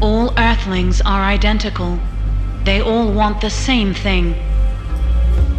All 0.00 0.33
Earthlings 0.38 1.00
are 1.00 1.22
identical. 1.22 1.98
They 2.62 2.80
all 2.80 3.11
want 3.11 3.40
the 3.40 3.50
same 3.50 3.92
thing 3.92 4.37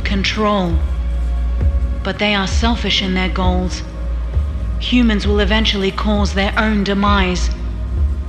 control. 0.06 0.80
But 2.02 2.18
they 2.18 2.34
are 2.34 2.48
selfish 2.48 3.02
in 3.02 3.14
their 3.14 3.28
goals. 3.28 3.84
Humans 4.80 5.28
will 5.28 5.42
eventually 5.42 5.92
cause 5.92 6.34
their 6.34 6.58
own 6.58 6.86
demise. 6.86 7.50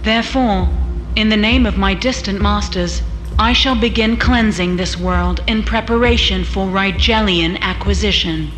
Therefore, 0.03 0.69
in 1.15 1.29
the 1.29 1.37
name 1.37 1.67
of 1.67 1.79
my 1.79 1.95
distant 1.95 2.41
masters, 2.41 3.01
I 3.39 3.53
shall 3.53 3.77
begin 3.77 4.17
cleansing 4.17 4.75
this 4.75 4.99
world 4.99 5.41
in 5.47 5.63
preparation 5.63 6.43
for 6.43 6.67
Rigelian 6.67 7.61
acquisition. 7.61 8.51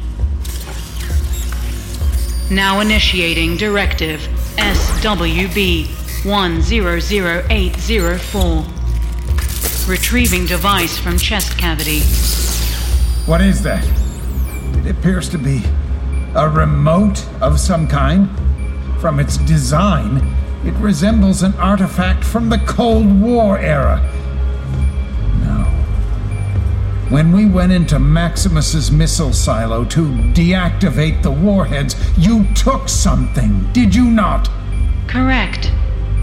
Now 2.51 2.81
initiating 2.81 3.57
Directive 3.57 4.21
SWB 4.59 5.87
100804. 6.27 8.65
Retrieving 9.91 10.45
device 10.45 10.99
from 10.99 11.17
chest 11.17 11.57
cavity. 11.57 12.01
What 13.25 13.41
is 13.41 13.63
that? 13.63 13.83
It 14.85 14.91
appears 14.91 15.31
to 15.31 15.39
be 15.39 15.63
a 16.35 16.47
remote 16.47 17.27
of 17.41 17.59
some 17.59 17.89
kind. 17.89 18.29
From 19.01 19.21
its 19.21 19.39
design, 19.39 20.19
it 20.67 20.75
resembles 20.75 21.43
an 21.43 21.55
artifact 21.55 22.25
from 22.25 22.51
the 22.51 22.59
Cold 22.59 23.23
War 23.23 23.59
era. 23.59 24.03
When 27.11 27.33
we 27.33 27.45
went 27.45 27.71
into 27.71 27.99
Maximus's 27.99 28.91
missile 28.91 29.35
silo 29.35 29.85
to 29.85 30.07
deactivate 30.33 31.23
the 31.23 31.31
warheads, 31.31 31.97
you 32.17 32.47
took 32.55 32.89
something, 32.89 33.69
did 33.73 33.95
you 33.95 34.05
not? 34.05 34.49
Correct. 35.07 35.71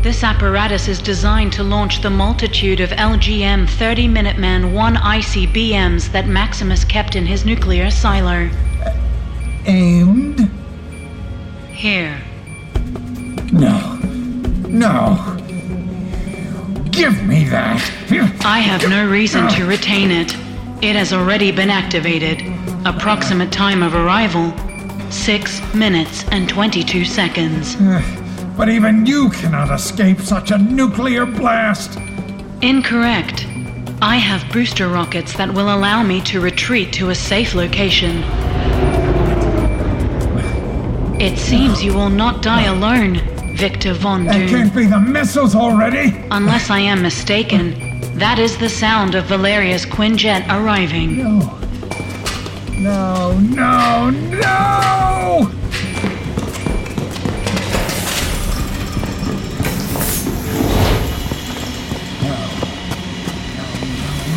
This 0.01 0.23
apparatus 0.23 0.87
is 0.87 0.99
designed 0.99 1.53
to 1.53 1.63
launch 1.63 2.01
the 2.01 2.09
multitude 2.09 2.79
of 2.79 2.89
LGM 2.89 3.69
30 3.69 4.07
Minuteman 4.07 4.73
1 4.73 4.95
ICBMs 4.95 6.11
that 6.11 6.27
Maximus 6.27 6.83
kept 6.83 7.15
in 7.15 7.27
his 7.27 7.45
nuclear 7.45 7.91
silo. 7.91 8.49
aimed? 9.67 10.49
Here. 11.69 12.19
No. 13.53 13.99
No. 14.67 15.37
Give 16.89 17.23
me 17.23 17.43
that. 17.45 17.79
I 18.43 18.59
have 18.59 18.89
no 18.89 19.07
reason 19.07 19.47
to 19.49 19.65
retain 19.65 20.09
it. 20.09 20.35
It 20.81 20.95
has 20.95 21.13
already 21.13 21.51
been 21.51 21.69
activated. 21.69 22.41
Approximate 22.85 23.51
time 23.51 23.83
of 23.83 23.93
arrival 23.93 24.51
6 25.11 25.75
minutes 25.75 26.23
and 26.31 26.49
22 26.49 27.05
seconds. 27.05 27.75
Eh, 27.79 28.53
but 28.57 28.67
even 28.67 29.05
you 29.05 29.29
cannot 29.29 29.71
escape 29.71 30.19
such 30.21 30.49
a 30.49 30.57
nuclear 30.57 31.25
blast. 31.27 31.99
Incorrect. 32.61 33.45
I 34.01 34.15
have 34.15 34.51
booster 34.51 34.87
rockets 34.87 35.33
that 35.37 35.53
will 35.53 35.71
allow 35.71 36.01
me 36.01 36.19
to 36.21 36.41
retreat 36.41 36.91
to 36.93 37.11
a 37.11 37.15
safe 37.15 37.53
location. 37.53 38.23
It 41.21 41.37
seems 41.37 41.83
you 41.83 41.93
will 41.93 42.09
not 42.09 42.41
die 42.41 42.63
alone, 42.63 43.19
Victor 43.55 43.93
Von 43.93 44.25
Doom. 44.25 44.47
can't 44.47 44.75
be 44.75 44.87
the 44.87 44.99
missiles 44.99 45.53
already. 45.53 46.15
Unless 46.31 46.71
I 46.71 46.79
am 46.79 47.03
mistaken, 47.03 47.90
that 48.15 48.39
is 48.39 48.57
the 48.57 48.69
sound 48.69 49.15
of 49.15 49.25
Valeria's 49.25 49.85
Quinjet 49.85 50.47
arriving. 50.49 51.17
No. 51.17 51.57
No, 52.81 53.39
no, 53.39 54.09
no! 54.09 55.51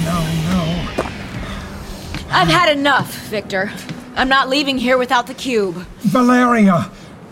No, 0.04 0.18
no. 0.44 0.84
I've 2.30 2.48
had 2.48 2.76
enough, 2.76 3.14
Victor. 3.28 3.72
I'm 4.16 4.28
not 4.28 4.48
leaving 4.50 4.76
here 4.76 4.98
without 4.98 5.26
the 5.26 5.34
cube. 5.34 5.76
Valeria! 6.00 6.90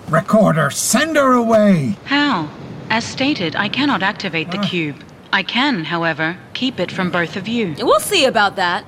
Recorder, 0.09 0.71
send 0.71 1.17
her 1.17 1.33
away! 1.33 1.97
How? 2.05 2.49
As 2.89 3.05
stated, 3.05 3.55
I 3.55 3.69
cannot 3.69 4.03
activate 4.03 4.51
the 4.51 4.59
ah. 4.59 4.69
cube. 4.69 4.97
I 5.35 5.43
can, 5.43 5.85
however, 5.85 6.37
keep 6.53 6.79
it 6.79 6.93
from 6.93 7.11
both 7.11 7.37
of 7.37 7.49
you. 7.49 7.75
We'll 7.79 8.01
see 8.01 8.27
about 8.27 8.57
that. 8.57 8.85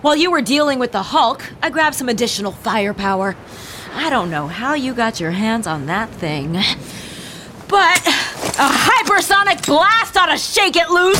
While 0.00 0.16
you 0.16 0.30
were 0.30 0.40
dealing 0.40 0.78
with 0.78 0.92
the 0.92 1.02
Hulk, 1.02 1.52
I 1.62 1.68
grabbed 1.68 1.96
some 1.96 2.08
additional 2.08 2.52
firepower. 2.52 3.36
I 3.94 4.08
don't 4.08 4.30
know 4.30 4.46
how 4.46 4.72
you 4.72 4.94
got 4.94 5.20
your 5.20 5.32
hands 5.32 5.66
on 5.66 5.84
that 5.86 6.08
thing. 6.08 6.54
But 7.68 8.06
a 8.06 8.68
hypersonic 8.68 9.66
blast 9.66 10.16
ought 10.16 10.26
to 10.26 10.38
shake 10.38 10.76
it 10.76 10.88
loose! 10.88 11.18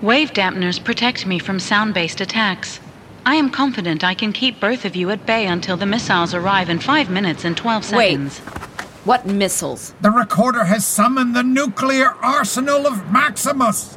Wave 0.00 0.32
dampeners 0.32 0.82
protect 0.82 1.26
me 1.26 1.38
from 1.38 1.58
sound 1.58 1.94
based 1.94 2.20
attacks. 2.20 2.80
I 3.26 3.34
am 3.34 3.50
confident 3.50 4.02
I 4.02 4.14
can 4.14 4.32
keep 4.32 4.60
both 4.60 4.84
of 4.84 4.96
you 4.96 5.10
at 5.10 5.26
bay 5.26 5.46
until 5.46 5.76
the 5.76 5.84
missiles 5.84 6.32
arrive 6.32 6.70
in 6.70 6.78
5 6.78 7.10
minutes 7.10 7.44
and 7.44 7.56
12 7.56 7.84
seconds. 7.84 8.40
Wait. 8.40 8.69
Seconds. 9.00 9.06
What 9.06 9.26
missiles? 9.26 9.94
The 10.00 10.10
recorder 10.10 10.64
has 10.64 10.86
summoned 10.86 11.34
the 11.34 11.42
nuclear 11.42 12.10
arsenal 12.22 12.86
of 12.86 13.10
Maximus! 13.10 13.96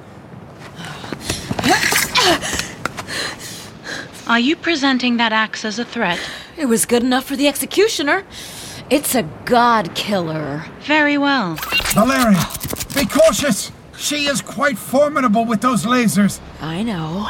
Are 4.26 4.40
you 4.40 4.56
presenting 4.56 5.18
that 5.18 5.34
axe 5.34 5.66
as 5.66 5.80
a 5.80 5.86
threat? 5.86 6.20
It 6.58 6.68
was 6.68 6.86
good 6.86 7.04
enough 7.04 7.26
for 7.26 7.36
the 7.36 7.48
executioner. 7.48 8.24
It's 8.90 9.16
a 9.16 9.24
god 9.46 9.96
killer. 9.96 10.66
Very 10.82 11.18
well. 11.18 11.58
Valeria, 11.94 12.46
be 12.96 13.06
cautious! 13.06 13.72
She 13.98 14.26
is 14.26 14.42
quite 14.42 14.78
formidable 14.78 15.46
with 15.46 15.62
those 15.62 15.86
lasers. 15.86 16.40
I 16.62 16.84
know. 16.84 17.30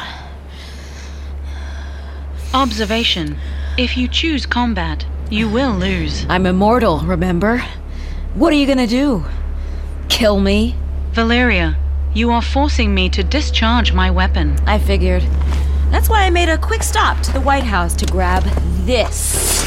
Observation. 2.52 3.36
If 3.76 3.96
you 3.96 4.08
choose 4.08 4.46
combat, 4.46 5.04
you 5.30 5.48
will 5.48 5.72
lose. 5.72 6.26
I'm 6.28 6.46
immortal, 6.46 7.00
remember? 7.00 7.58
What 8.34 8.52
are 8.52 8.56
you 8.56 8.66
gonna 8.66 8.86
do? 8.86 9.24
Kill 10.08 10.40
me? 10.40 10.76
Valeria, 11.12 11.76
you 12.12 12.30
are 12.30 12.42
forcing 12.42 12.94
me 12.94 13.08
to 13.10 13.22
discharge 13.22 13.92
my 13.92 14.10
weapon. 14.10 14.56
I 14.66 14.78
figured. 14.78 15.22
That's 15.90 16.08
why 16.08 16.24
I 16.24 16.30
made 16.30 16.48
a 16.48 16.58
quick 16.58 16.82
stop 16.82 17.20
to 17.22 17.32
the 17.32 17.40
White 17.40 17.64
House 17.64 17.94
to 17.94 18.06
grab 18.06 18.42
this. 18.84 19.64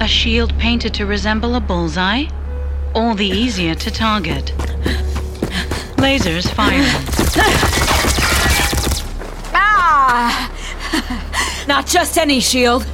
A 0.00 0.06
shield 0.06 0.56
painted 0.58 0.94
to 0.94 1.06
resemble 1.06 1.54
a 1.54 1.60
bullseye? 1.60 2.26
All 2.94 3.14
the 3.14 3.28
easier 3.28 3.74
to 3.74 3.90
target. 3.90 4.52
Lasers 5.96 6.48
firing. 6.50 6.86
Ah! 9.54 11.64
Not 11.68 11.86
just 11.86 12.18
any 12.18 12.40
shield. 12.40 12.86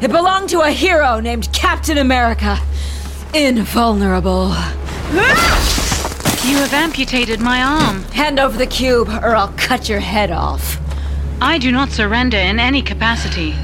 It 0.00 0.12
belonged 0.12 0.48
to 0.50 0.60
a 0.60 0.70
hero 0.70 1.18
named 1.18 1.52
Captain 1.52 1.98
America. 1.98 2.58
Invulnerable. 3.34 4.50
You 6.46 6.56
have 6.58 6.72
amputated 6.72 7.40
my 7.40 7.60
arm. 7.62 8.02
Hand 8.12 8.38
over 8.38 8.56
the 8.56 8.66
cube, 8.66 9.08
or 9.08 9.34
I'll 9.34 9.52
cut 9.56 9.88
your 9.88 9.98
head 9.98 10.30
off. 10.30 10.78
I 11.40 11.58
do 11.58 11.72
not 11.72 11.90
surrender 11.90 12.36
in 12.36 12.60
any 12.60 12.80
capacity. 12.80 13.54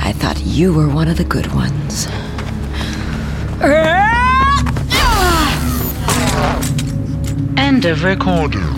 I 0.00 0.12
thought 0.12 0.40
you 0.44 0.74
were 0.74 0.88
one 0.88 1.06
of 1.06 1.16
the 1.16 1.24
good 1.24 1.54
ones. 1.54 2.08
End 7.56 7.84
of 7.84 8.02
recorder. 8.02 8.77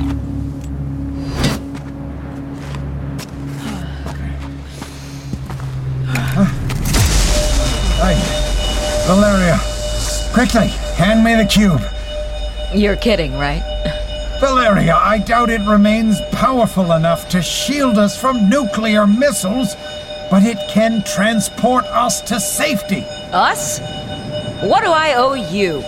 Valeria, 9.11 9.59
quickly, 10.33 10.68
hand 10.94 11.25
me 11.25 11.35
the 11.35 11.44
cube. 11.44 11.83
You're 12.73 12.94
kidding, 12.94 13.33
right? 13.33 13.61
Valeria, 14.38 14.94
I 14.94 15.18
doubt 15.18 15.51
it 15.51 15.61
remains 15.62 16.20
powerful 16.31 16.92
enough 16.92 17.29
to 17.31 17.42
shield 17.42 17.99
us 17.99 18.16
from 18.16 18.49
nuclear 18.49 19.09
missiles, 19.09 19.75
but 20.31 20.44
it 20.44 20.59
can 20.68 21.03
transport 21.03 21.87
us 21.87 22.20
to 22.20 22.38
safety. 22.38 23.05
Us? 23.33 23.81
What 24.62 24.85
do 24.85 24.92
I 24.92 25.14
owe 25.16 25.35
you? 25.35 25.81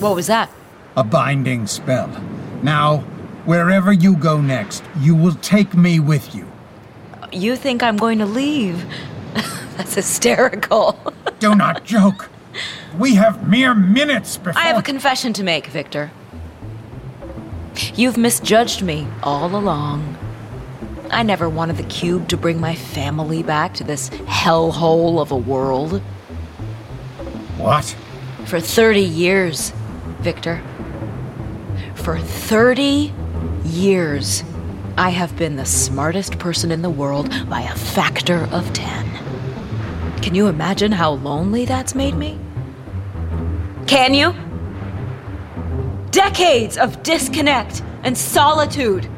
What 0.00 0.14
was 0.14 0.26
that? 0.26 0.50
A 0.98 1.02
binding 1.02 1.66
spell. 1.66 2.10
Now, 2.62 3.04
wherever 3.44 3.92
you 3.92 4.16
go 4.16 4.40
next, 4.40 4.82
you 5.00 5.14
will 5.14 5.34
take 5.36 5.74
me 5.74 6.00
with 6.00 6.34
you. 6.34 6.50
You 7.32 7.56
think 7.56 7.82
I'm 7.82 7.96
going 7.96 8.18
to 8.18 8.26
leave? 8.26 8.84
That's 9.76 9.94
hysterical. 9.94 10.98
Do 11.38 11.54
not 11.54 11.84
joke. 11.84 12.30
We 12.98 13.16
have 13.16 13.48
mere 13.48 13.74
minutes 13.74 14.36
before. 14.36 14.60
I 14.60 14.66
have 14.66 14.78
a 14.78 14.82
confession 14.82 15.32
to 15.34 15.42
make, 15.42 15.66
Victor. 15.66 16.10
You've 17.96 18.16
misjudged 18.16 18.82
me 18.82 19.08
all 19.22 19.54
along. 19.54 20.16
I 21.10 21.22
never 21.22 21.48
wanted 21.48 21.76
the 21.76 21.84
cube 21.84 22.28
to 22.28 22.36
bring 22.36 22.60
my 22.60 22.74
family 22.74 23.42
back 23.42 23.74
to 23.74 23.84
this 23.84 24.10
hellhole 24.10 25.20
of 25.20 25.32
a 25.32 25.36
world. 25.36 26.00
what? 27.56 27.84
For 28.46 28.60
30 28.60 29.00
years, 29.00 29.72
Victor. 30.20 30.62
For 31.94 32.18
30 32.18 33.12
years, 33.64 34.44
I 34.96 35.10
have 35.10 35.36
been 35.36 35.56
the 35.56 35.64
smartest 35.64 36.38
person 36.38 36.70
in 36.70 36.82
the 36.82 36.90
world 36.90 37.30
by 37.48 37.62
a 37.62 37.74
factor 37.74 38.48
of 38.52 38.72
10. 38.72 40.22
Can 40.22 40.34
you 40.34 40.46
imagine 40.46 40.92
how 40.92 41.12
lonely 41.12 41.64
that's 41.64 41.94
made 41.94 42.14
me? 42.14 42.38
Can 43.86 44.14
you? 44.14 44.34
Decades 46.10 46.78
of 46.78 47.02
disconnect 47.02 47.82
and 48.04 48.16
solitude. 48.16 49.08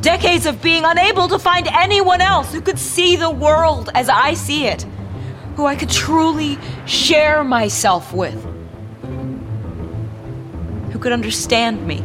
Decades 0.00 0.46
of 0.46 0.60
being 0.60 0.84
unable 0.84 1.28
to 1.28 1.38
find 1.38 1.66
anyone 1.68 2.20
else 2.20 2.52
who 2.52 2.60
could 2.60 2.78
see 2.78 3.16
the 3.16 3.30
world 3.30 3.88
as 3.94 4.08
I 4.08 4.34
see 4.34 4.66
it, 4.66 4.82
who 5.56 5.64
I 5.64 5.76
could 5.76 5.90
truly 5.90 6.58
share 6.86 7.44
myself 7.44 8.12
with, 8.12 8.34
who 10.92 10.98
could 10.98 11.12
understand 11.12 11.86
me. 11.86 12.02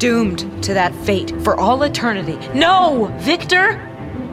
Doomed 0.00 0.64
to 0.64 0.74
that 0.74 0.94
fate 1.04 1.30
for 1.42 1.54
all 1.60 1.82
eternity. 1.82 2.38
No, 2.54 3.14
Victor! 3.18 3.78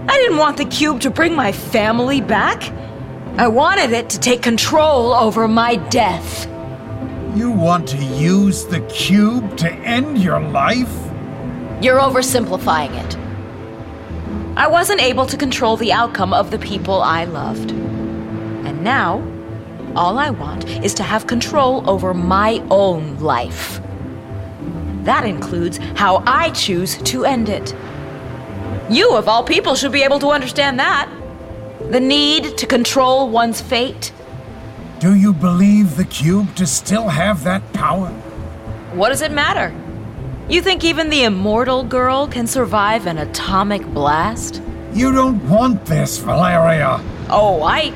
I 0.08 0.17
didn't 0.17 0.38
want 0.38 0.56
the 0.56 0.63
cube 0.65 1.01
to 1.01 1.10
bring 1.10 1.36
my 1.36 1.51
family 1.51 2.21
back. 2.21 2.63
I 3.38 3.49
wanted 3.49 3.91
it 3.91 4.10
to 4.12 4.19
take 4.19 4.41
control 4.41 5.13
over 5.13 5.45
my 5.47 5.75
death. 5.75 6.47
You 7.36 7.51
want 7.51 7.89
to 7.89 7.97
use 7.97 8.65
the 8.65 8.80
cube 8.88 9.58
to 9.58 9.69
end 9.69 10.19
your 10.19 10.39
life? 10.39 10.91
You're 11.82 11.99
oversimplifying 11.99 12.95
it. 13.06 13.17
I 14.58 14.67
wasn't 14.67 15.01
able 15.01 15.25
to 15.25 15.36
control 15.36 15.75
the 15.75 15.91
outcome 15.91 16.34
of 16.34 16.49
the 16.49 16.60
people 16.60 17.01
I 17.01 17.25
loved. 17.25 17.71
And 17.71 18.84
now, 18.84 19.21
All 19.97 20.19
I 20.19 20.30
want 20.30 20.69
is 20.86 20.93
to 20.93 21.03
have 21.03 21.25
control 21.25 21.89
over 21.89 22.13
my 22.13 22.63
own 22.69 23.17
life. 23.17 23.82
That 25.08 25.24
includes 25.24 25.78
how 25.96 26.22
I 26.28 26.50
choose 26.50 26.98
to 27.04 27.24
end 27.24 27.48
it. 27.48 27.74
You, 28.89 29.15
of 29.15 29.30
all 29.30 29.41
people, 29.41 29.74
should 29.74 29.93
be 29.93 30.04
able 30.04 30.20
to 30.20 30.32
understand 30.32 30.80
that. 30.80 31.10
The 31.91 32.02
need 32.02 32.58
to 32.58 32.67
control 32.67 33.30
one's 33.30 33.62
fate. 33.62 34.12
Do 35.00 35.15
you 35.15 35.32
believe 35.32 35.96
the 35.96 36.04
cube 36.04 36.54
to 36.56 36.67
still 36.67 37.08
have 37.08 37.46
that 37.46 37.72
power? 37.72 38.10
What 38.96 39.08
does 39.10 39.22
it 39.22 39.32
matter? 39.32 39.74
You 40.50 40.62
think 40.62 40.84
even 40.84 41.10
the 41.10 41.24
immortal 41.24 41.86
girl 41.86 42.28
can 42.28 42.46
survive 42.46 43.08
an 43.08 43.17
atomic 43.17 43.86
blast? 43.86 44.62
You 44.91 45.13
don't 45.13 45.41
want 45.48 45.86
this, 45.86 46.17
Valeria. 46.17 47.00
Oh, 47.30 47.63
I 47.63 47.93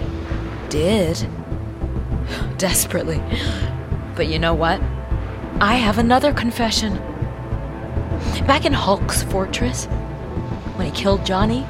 did. 0.69 1.27
Desperately. 2.57 3.21
But 4.15 4.27
you 4.27 4.39
know 4.39 4.53
what? 4.53 4.79
I 5.61 5.75
have 5.75 5.99
another 5.99 6.33
confession. 6.33 6.95
Back 8.47 8.65
in 8.65 8.73
Hulk's 8.73 9.21
fortress, 9.21 9.85
when 10.75 10.87
he 10.87 10.91
killed 10.91 11.23
Johnny, 11.23 11.67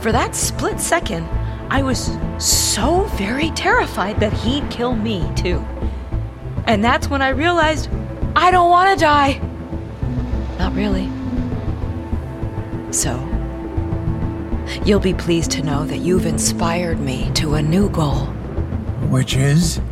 for 0.00 0.12
that 0.12 0.34
split 0.34 0.80
second, 0.80 1.28
I 1.68 1.82
was 1.82 2.16
so 2.38 3.04
very 3.18 3.50
terrified 3.50 4.18
that 4.20 4.32
he'd 4.32 4.70
kill 4.70 4.96
me 4.96 5.30
too. 5.36 5.58
And 6.66 6.82
that's 6.82 7.10
when 7.10 7.20
I 7.20 7.28
realized 7.28 7.90
I 8.34 8.50
don't 8.50 8.70
want 8.70 8.98
to 8.98 9.04
die. 9.04 9.42
Not 10.58 10.74
really. 10.74 11.06
So, 12.92 13.12
you'll 14.86 15.00
be 15.00 15.12
pleased 15.12 15.50
to 15.50 15.62
know 15.62 15.84
that 15.84 15.98
you've 15.98 16.24
inspired 16.24 16.98
me 16.98 17.30
to 17.34 17.56
a 17.56 17.62
new 17.62 17.90
goal. 17.90 18.24
Which 19.10 19.36
is? 19.36 19.82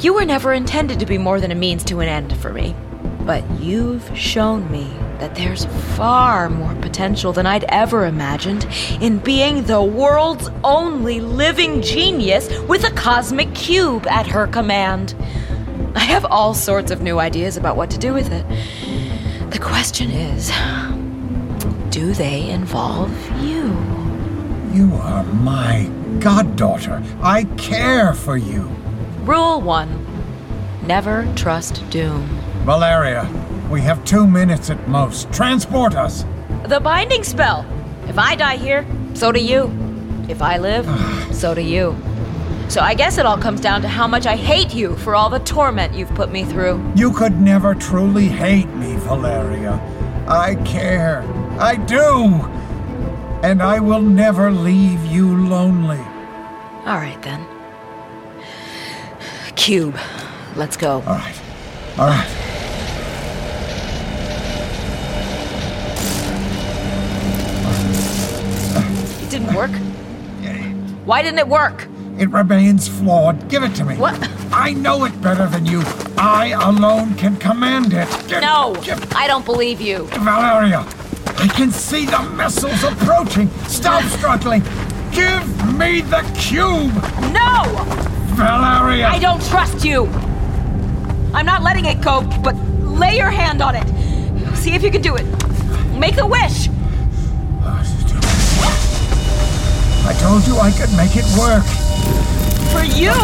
You 0.00 0.14
were 0.14 0.24
never 0.24 0.52
intended 0.52 1.00
to 1.00 1.06
be 1.06 1.18
more 1.18 1.40
than 1.40 1.50
a 1.50 1.54
means 1.54 1.84
to 1.84 2.00
an 2.00 2.08
end 2.08 2.36
for 2.36 2.52
me. 2.52 2.74
But 3.20 3.48
you've 3.60 4.16
shown 4.16 4.70
me 4.70 4.90
that 5.18 5.34
there's 5.34 5.66
far 5.96 6.48
more 6.48 6.74
potential 6.76 7.32
than 7.32 7.46
I'd 7.46 7.64
ever 7.64 8.06
imagined 8.06 8.66
in 9.00 9.18
being 9.18 9.64
the 9.64 9.82
world's 9.82 10.48
only 10.64 11.20
living 11.20 11.82
genius 11.82 12.48
with 12.62 12.84
a 12.84 12.90
cosmic 12.92 13.54
cube 13.54 14.06
at 14.06 14.26
her 14.26 14.46
command. 14.46 15.14
I 15.94 16.00
have 16.00 16.24
all 16.24 16.54
sorts 16.54 16.90
of 16.90 17.02
new 17.02 17.18
ideas 17.18 17.56
about 17.56 17.76
what 17.76 17.90
to 17.90 17.98
do 17.98 18.14
with 18.14 18.32
it. 18.32 18.46
The 19.50 19.58
question 19.58 20.10
is 20.10 20.50
do 21.90 22.14
they 22.14 22.48
involve 22.48 23.10
you? 23.42 23.64
You 24.72 24.94
are 24.94 25.24
my 25.24 25.90
goddaughter. 26.20 27.02
I 27.20 27.44
care 27.56 28.14
for 28.14 28.36
you. 28.36 28.79
Rule 29.24 29.60
one 29.60 30.06
never 30.86 31.30
trust 31.36 31.88
Doom. 31.90 32.26
Valeria, 32.64 33.28
we 33.70 33.80
have 33.80 34.04
two 34.04 34.26
minutes 34.26 34.70
at 34.70 34.88
most. 34.88 35.32
Transport 35.32 35.94
us. 35.94 36.24
The 36.66 36.80
binding 36.80 37.22
spell. 37.22 37.64
If 38.08 38.18
I 38.18 38.34
die 38.34 38.56
here, 38.56 38.86
so 39.14 39.30
do 39.30 39.40
you. 39.40 39.70
If 40.28 40.42
I 40.42 40.58
live, 40.58 40.86
so 41.34 41.54
do 41.54 41.60
you. 41.60 41.96
So 42.68 42.80
I 42.80 42.94
guess 42.94 43.18
it 43.18 43.26
all 43.26 43.36
comes 43.36 43.60
down 43.60 43.82
to 43.82 43.88
how 43.88 44.06
much 44.06 44.26
I 44.26 44.36
hate 44.36 44.74
you 44.74 44.96
for 44.96 45.14
all 45.14 45.28
the 45.28 45.40
torment 45.40 45.94
you've 45.94 46.14
put 46.14 46.32
me 46.32 46.44
through. 46.44 46.82
You 46.96 47.12
could 47.12 47.40
never 47.40 47.74
truly 47.74 48.26
hate 48.26 48.68
me, 48.74 48.96
Valeria. 48.96 49.74
I 50.28 50.54
care. 50.64 51.22
I 51.58 51.76
do. 51.76 52.26
And 53.42 53.62
I 53.62 53.80
will 53.80 54.02
never 54.02 54.50
leave 54.50 55.04
you 55.06 55.46
lonely. 55.46 55.98
All 56.86 56.96
right 56.96 57.20
then. 57.22 57.46
Cube. 59.60 59.94
Let's 60.56 60.78
go. 60.78 61.02
All 61.06 61.16
right. 61.16 61.40
All 61.98 62.06
right. 62.06 62.26
It 69.22 69.30
didn't 69.30 69.54
work. 69.54 69.70
Why 71.04 71.22
didn't 71.22 71.38
it 71.40 71.48
work? 71.48 71.88
It 72.18 72.30
remains 72.30 72.88
flawed. 72.88 73.48
Give 73.48 73.62
it 73.62 73.74
to 73.76 73.84
me. 73.84 73.96
What? 73.96 74.16
I 74.50 74.72
know 74.72 75.04
it 75.04 75.20
better 75.20 75.46
than 75.46 75.66
you. 75.66 75.82
I 76.16 76.54
alone 76.58 77.14
can 77.16 77.36
command 77.36 77.92
it. 77.92 78.08
No, 78.40 78.74
I 79.14 79.26
don't 79.26 79.44
believe 79.44 79.80
you. 79.80 80.04
Valeria, 80.06 80.86
I 81.26 81.48
can 81.48 81.70
see 81.70 82.06
the 82.06 82.22
missiles 82.36 82.82
approaching. 82.82 83.50
Stop 83.68 84.02
struggling. 84.18 84.62
Give 85.12 85.74
me 85.78 86.00
the 86.00 86.22
cube, 86.38 86.94
No! 87.32 88.06
Valeria. 88.34 89.08
I 89.08 89.18
don't 89.18 89.42
trust 89.46 89.84
you! 89.84 90.06
I'm 91.32 91.46
not 91.46 91.62
letting 91.62 91.84
it 91.84 92.00
go, 92.00 92.22
but 92.42 92.54
lay 92.80 93.16
your 93.16 93.30
hand 93.30 93.62
on 93.62 93.74
it. 93.76 93.86
See 94.56 94.72
if 94.72 94.82
you 94.82 94.90
can 94.90 95.02
do 95.02 95.14
it. 95.16 95.24
Make 95.98 96.18
a 96.18 96.26
wish! 96.26 96.68
I 100.02 100.14
told 100.18 100.46
you 100.46 100.56
I 100.58 100.72
could 100.72 100.92
make 100.96 101.12
it 101.14 101.24
work. 101.38 101.64
For 102.72 102.84
you? 102.84 103.14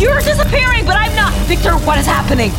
You're 0.00 0.20
disappearing, 0.20 0.84
but 0.84 0.96
I'm 0.96 1.14
not! 1.14 1.32
Victor, 1.46 1.72
what 1.86 1.98
is 1.98 2.06
happening? 2.06 2.50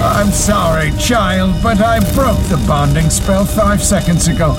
I'm 0.00 0.30
sorry, 0.30 0.92
child, 0.98 1.54
but 1.62 1.80
I 1.80 2.00
broke 2.14 2.38
the 2.48 2.62
bonding 2.66 3.10
spell 3.10 3.44
five 3.44 3.82
seconds 3.82 4.28
ago. 4.28 4.54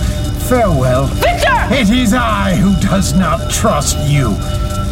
Farewell. 0.48 1.08
Victor! 1.08 1.74
It 1.74 1.90
is 1.90 2.14
I 2.14 2.56
who 2.56 2.80
does 2.82 3.14
not 3.14 3.52
trust 3.52 3.98
you. 4.08 4.36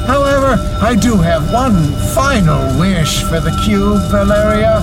However, 0.07 0.55
I 0.81 0.95
do 0.95 1.17
have 1.17 1.51
one 1.51 1.75
final 2.15 2.79
wish 2.79 3.23
for 3.23 3.41
the 3.41 3.51
cube, 3.63 4.01
Valeria. 4.09 4.77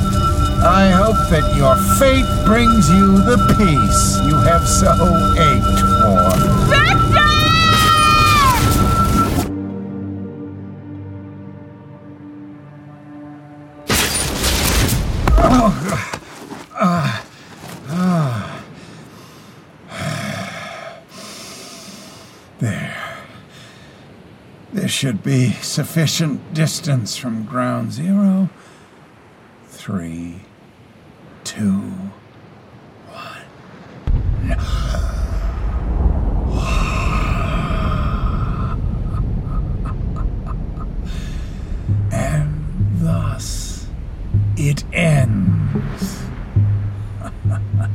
I 0.62 0.90
hope 0.90 1.16
that 1.30 1.56
your 1.56 1.76
fate 1.98 2.28
brings 2.44 2.90
you 2.90 3.16
the 3.22 3.38
peace 3.56 4.20
you 4.28 4.36
have 4.36 4.68
so 4.68 4.92
ached 5.36 5.80
for. 6.02 6.53
Should 25.04 25.22
be 25.22 25.50
sufficient 25.60 26.54
distance 26.54 27.14
from 27.14 27.44
ground 27.44 27.92
zero. 27.92 28.48
Three, 29.66 30.36
two, 31.44 31.92
one. 33.10 33.42
And 42.10 42.64
thus 42.94 43.86
it 44.56 44.84
ends. 44.94 46.22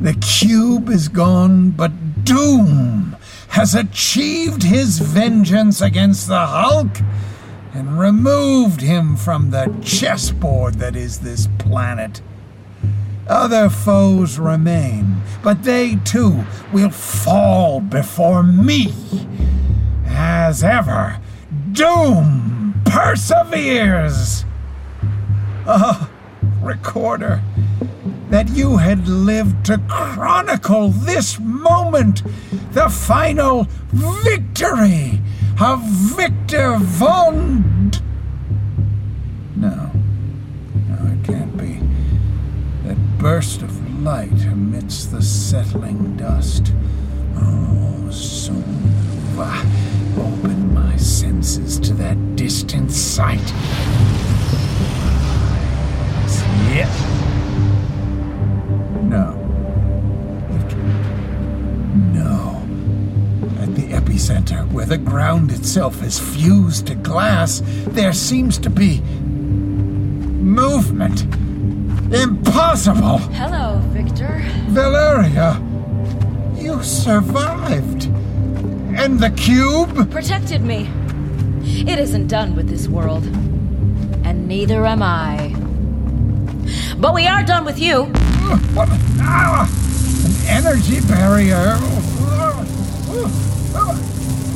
The 0.00 0.14
cube 0.14 0.90
is 0.90 1.08
gone, 1.08 1.70
but 1.70 2.24
Doom 2.24 3.16
has 3.54 3.72
achieved 3.72 4.64
his 4.64 4.98
vengeance 4.98 5.80
against 5.80 6.26
the 6.26 6.44
Hulk 6.44 6.98
and 7.72 8.00
removed 8.00 8.80
him 8.80 9.14
from 9.14 9.50
the 9.50 9.72
chessboard 9.80 10.74
that 10.80 10.96
is 10.96 11.20
this 11.20 11.46
planet. 11.58 12.20
Other 13.28 13.70
foes 13.70 14.40
remain, 14.40 15.22
but 15.44 15.62
they 15.62 15.94
too 16.04 16.44
will 16.72 16.90
fall 16.90 17.80
before 17.80 18.42
me. 18.42 18.92
As 20.06 20.64
ever, 20.64 21.20
Doom 21.70 22.82
perseveres. 22.84 24.44
Oh, 25.64 26.10
Recorder, 26.60 27.40
that 28.34 28.48
you 28.48 28.78
had 28.78 29.06
lived 29.06 29.64
to 29.64 29.78
chronicle 29.86 30.88
this 30.88 31.38
moment, 31.38 32.20
the 32.72 32.88
final 32.88 33.68
victory 33.92 35.20
of 35.60 35.80
Victor 35.84 36.74
von. 36.80 37.90
D- 37.90 38.00
No, 39.54 39.88
no, 40.88 41.12
it 41.12 41.22
can't 41.22 41.56
be. 41.56 41.78
That 42.82 42.96
burst 43.18 43.62
of 43.62 44.02
light 44.02 44.42
amidst 44.46 45.12
the 45.12 45.22
settling 45.22 46.16
dust. 46.16 46.72
Oh, 47.36 48.10
I 49.38 49.64
opened 50.18 50.74
my 50.74 50.96
senses 50.96 51.78
to 51.78 51.94
that 51.94 52.34
distant 52.34 52.90
sight. 52.90 53.52
It? 56.76 57.13
No. 59.14 59.30
No. 62.12 62.60
At 63.62 63.76
the 63.76 63.92
epicenter, 63.92 64.68
where 64.72 64.86
the 64.86 64.98
ground 64.98 65.52
itself 65.52 66.02
is 66.02 66.18
fused 66.18 66.88
to 66.88 66.96
glass, 66.96 67.62
there 67.86 68.12
seems 68.12 68.58
to 68.58 68.70
be 68.70 69.00
movement. 70.42 71.22
Impossible! 72.12 73.18
Hello, 73.38 73.78
Victor. 73.92 74.42
Valeria, 74.70 75.62
you 76.56 76.82
survived. 76.82 78.06
And 78.96 79.20
the 79.20 79.30
cube? 79.30 80.10
Protected 80.10 80.62
me. 80.62 80.90
It 81.62 82.00
isn't 82.00 82.26
done 82.26 82.56
with 82.56 82.68
this 82.68 82.88
world. 82.88 83.24
And 84.24 84.48
neither 84.48 84.84
am 84.84 85.04
I. 85.04 85.54
But 86.98 87.14
we 87.14 87.28
are 87.28 87.44
done 87.44 87.64
with 87.64 87.78
you. 87.78 88.12
What? 88.74 88.88
An 88.90 90.32
energy 90.46 91.00
barrier. 91.06 91.78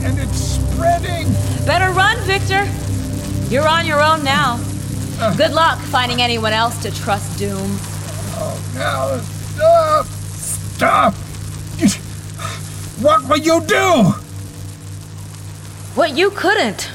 And 0.05 0.19
it's 0.19 0.39
spreading. 0.39 1.27
Better 1.65 1.91
run, 1.93 2.19
Victor. 2.21 2.67
You're 3.53 3.69
on 3.69 3.87
your 3.87 4.03
own 4.03 4.23
now. 4.25 4.59
Good 5.37 5.53
luck 5.53 5.79
finding 5.79 6.21
anyone 6.23 6.53
else 6.53 6.81
to 6.83 6.91
trust 6.91 7.39
Doom. 7.39 7.79
Oh, 8.41 8.57
now 8.75 9.19
stop! 9.55 10.07
Stop! 10.07 11.15
What 13.01 13.29
will 13.29 13.39
you 13.39 13.61
do? 13.65 14.15
What 15.95 16.17
you 16.17 16.31
couldn't. 16.31 16.91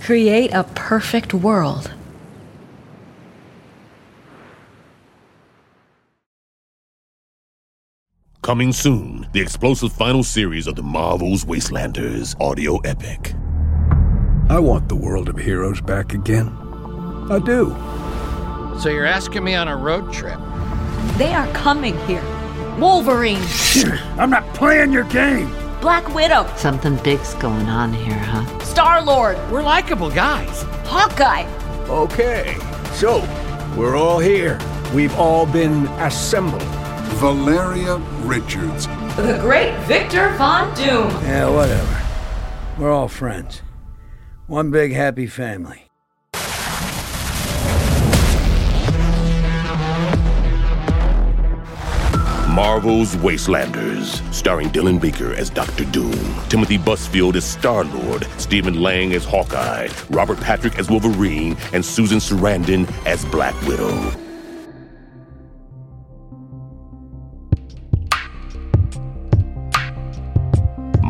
Create 0.00 0.52
a 0.52 0.64
perfect 0.64 1.32
world. 1.32 1.92
Coming 8.48 8.72
soon, 8.72 9.28
the 9.32 9.42
explosive 9.42 9.92
final 9.92 10.22
series 10.22 10.66
of 10.66 10.74
the 10.74 10.82
Marvel's 10.82 11.44
Wastelanders 11.44 12.34
audio 12.40 12.78
epic. 12.78 13.34
I 14.48 14.58
want 14.58 14.88
the 14.88 14.96
world 14.96 15.28
of 15.28 15.36
heroes 15.36 15.82
back 15.82 16.14
again. 16.14 16.48
I 17.30 17.40
do. 17.40 17.76
So 18.80 18.88
you're 18.88 19.04
asking 19.04 19.44
me 19.44 19.54
on 19.54 19.68
a 19.68 19.76
road 19.76 20.14
trip? 20.14 20.40
They 21.18 21.34
are 21.34 21.46
coming 21.52 21.94
here. 22.06 22.24
Wolverine, 22.78 23.44
I'm 24.18 24.30
not 24.30 24.46
playing 24.54 24.94
your 24.94 25.04
game. 25.04 25.54
Black 25.82 26.14
Widow, 26.14 26.50
Something 26.56 26.96
big's 27.04 27.34
going 27.34 27.68
on 27.68 27.92
here, 27.92 28.16
huh? 28.16 28.60
Star 28.60 29.04
Lord, 29.04 29.36
We're 29.52 29.62
likable 29.62 30.10
guys. 30.10 30.62
Hawkeye. 30.86 31.44
Okay, 31.90 32.56
so 32.94 33.18
we're 33.76 33.98
all 33.98 34.18
here. 34.20 34.58
We've 34.94 35.14
all 35.16 35.44
been 35.44 35.86
assembled. 35.98 36.77
Valeria 37.16 37.96
Richards. 38.22 38.86
The 39.16 39.38
great 39.40 39.74
Victor 39.84 40.30
Von 40.36 40.74
Doom. 40.74 41.10
Yeah, 41.24 41.48
whatever. 41.50 42.02
We're 42.78 42.92
all 42.92 43.08
friends. 43.08 43.62
One 44.46 44.70
big 44.70 44.92
happy 44.92 45.26
family. 45.26 45.88
Marvel's 52.58 53.14
Wastelanders, 53.16 54.20
starring 54.34 54.68
Dylan 54.70 55.00
Baker 55.00 55.32
as 55.32 55.48
Doctor 55.48 55.84
Doom, 55.84 56.34
Timothy 56.48 56.76
Busfield 56.76 57.36
as 57.36 57.44
Star 57.44 57.84
Lord, 57.84 58.26
Stephen 58.36 58.80
Lang 58.82 59.12
as 59.12 59.24
Hawkeye, 59.24 59.88
Robert 60.10 60.40
Patrick 60.40 60.76
as 60.76 60.90
Wolverine, 60.90 61.56
and 61.72 61.84
Susan 61.84 62.18
Sarandon 62.18 62.90
as 63.06 63.24
Black 63.26 63.54
Widow. 63.62 64.27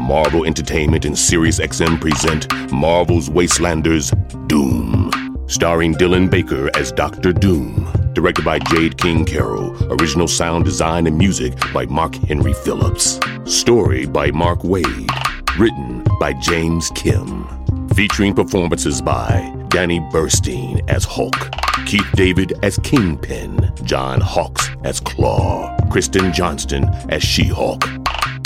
Marvel 0.09 0.47
Entertainment 0.47 1.05
and 1.05 1.15
SiriusXM 1.15 2.01
present 2.01 2.73
Marvel's 2.73 3.29
Wastelanders 3.29 4.09
Doom, 4.49 5.11
starring 5.49 5.93
Dylan 5.93 6.31
Baker 6.31 6.71
as 6.79 6.93
Dr. 6.93 7.31
Doom, 7.35 7.87
directed 8.15 8.43
by 8.43 8.59
Jade 8.59 8.97
King 8.97 9.27
Carroll, 9.27 9.77
original 10.01 10.27
sound 10.27 10.65
design 10.65 11.07
and 11.07 11.19
music 11.19 11.53
by 11.75 11.85
Mark 11.85 12.15
Henry 12.15 12.55
Phillips, 12.55 13.21
story 13.45 14.07
by 14.07 14.31
Mark 14.31 14.65
Wade, 14.65 15.11
written 15.59 16.03
by 16.19 16.33
James 16.33 16.91
Kim, 16.95 17.47
featuring 17.89 18.35
performances 18.35 19.03
by 19.03 19.55
Danny 19.69 20.01
Burstein 20.11 20.83
as 20.89 21.05
Hulk, 21.05 21.51
Keith 21.85 22.11
David 22.15 22.55
as 22.63 22.79
Kingpin, 22.79 23.71
John 23.83 24.23
Hawkes 24.23 24.71
as 24.85 25.01
Claw, 25.01 25.77
Kristen 25.91 26.33
Johnston 26.33 26.85
as 27.11 27.23
She-Hulk, 27.23 27.85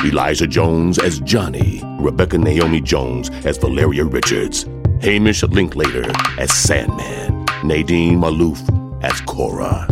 Elijah 0.04 0.46
Jones 0.48 0.98
as 0.98 1.20
Johnny, 1.20 1.80
Rebecca 2.00 2.36
Naomi 2.36 2.80
Jones 2.80 3.30
as 3.44 3.56
Valeria 3.58 4.04
Richards, 4.04 4.64
Hamish 5.00 5.42
Linklater 5.44 6.10
as 6.38 6.52
Sandman, 6.52 7.44
Nadine 7.62 8.18
Malouf 8.18 8.60
as 9.04 9.20
Cora, 9.22 9.86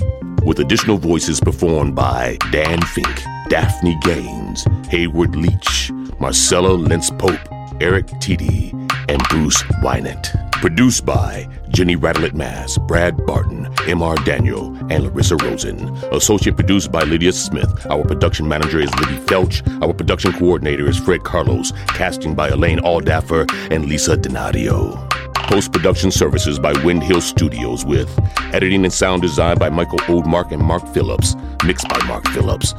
with 0.45 0.59
additional 0.59 0.99
voices 0.99 1.41
performed 1.41 1.95
by 1.95 2.37
Dan 2.51 2.83
Fink, 2.83 3.23
Daphne 3.49 3.97
Gaines, 4.03 4.65
Hayward 4.89 5.37
Leach, 5.37 5.93
Marcella 6.19 6.73
Lentz 6.73 7.11
Pope, 7.11 7.39
Eric 7.81 8.07
Tiede, 8.21 8.73
and 9.09 9.23
Bruce 9.29 9.63
Wynant. 9.83 10.50
Produced 10.61 11.07
by 11.07 11.49
Jenny 11.71 11.97
Radelet 11.97 12.35
Mast, 12.35 12.87
Brad 12.87 13.25
Barton, 13.25 13.67
M.R. 13.89 14.15
Daniel, 14.27 14.77
and 14.91 15.05
Larissa 15.05 15.37
Rosen. 15.37 15.89
Associate 16.13 16.55
produced 16.55 16.93
by 16.93 17.03
Lydia 17.03 17.33
Smith. 17.33 17.87
Our 17.87 18.05
production 18.05 18.47
manager 18.47 18.79
is 18.79 18.95
Libby 18.97 19.25
Felch. 19.25 19.67
Our 19.83 19.95
production 19.95 20.33
coordinator 20.35 20.87
is 20.87 20.99
Fred 20.99 21.25
Carlos. 21.25 21.73
Casting 21.87 22.35
by 22.35 22.49
Elaine 22.49 22.79
Aldaffer 22.81 23.51
and 23.71 23.87
Lisa 23.87 24.19
Donadio. 24.19 25.09
Post 25.49 25.73
production 25.73 26.11
services 26.11 26.59
by 26.59 26.75
Wind 26.85 27.05
Hill 27.05 27.23
Studios 27.23 27.87
with 27.87 28.11
editing 28.53 28.85
and 28.85 28.93
sound 28.93 29.23
design 29.23 29.57
by 29.57 29.71
Michael 29.71 29.99
Oldmark 30.01 30.53
and 30.53 30.63
Mark 30.63 30.87
Phillips. 30.89 31.37
Mixed 31.65 31.89
by 31.89 31.99
Mark 32.07 32.27
Phillips. 32.29 32.75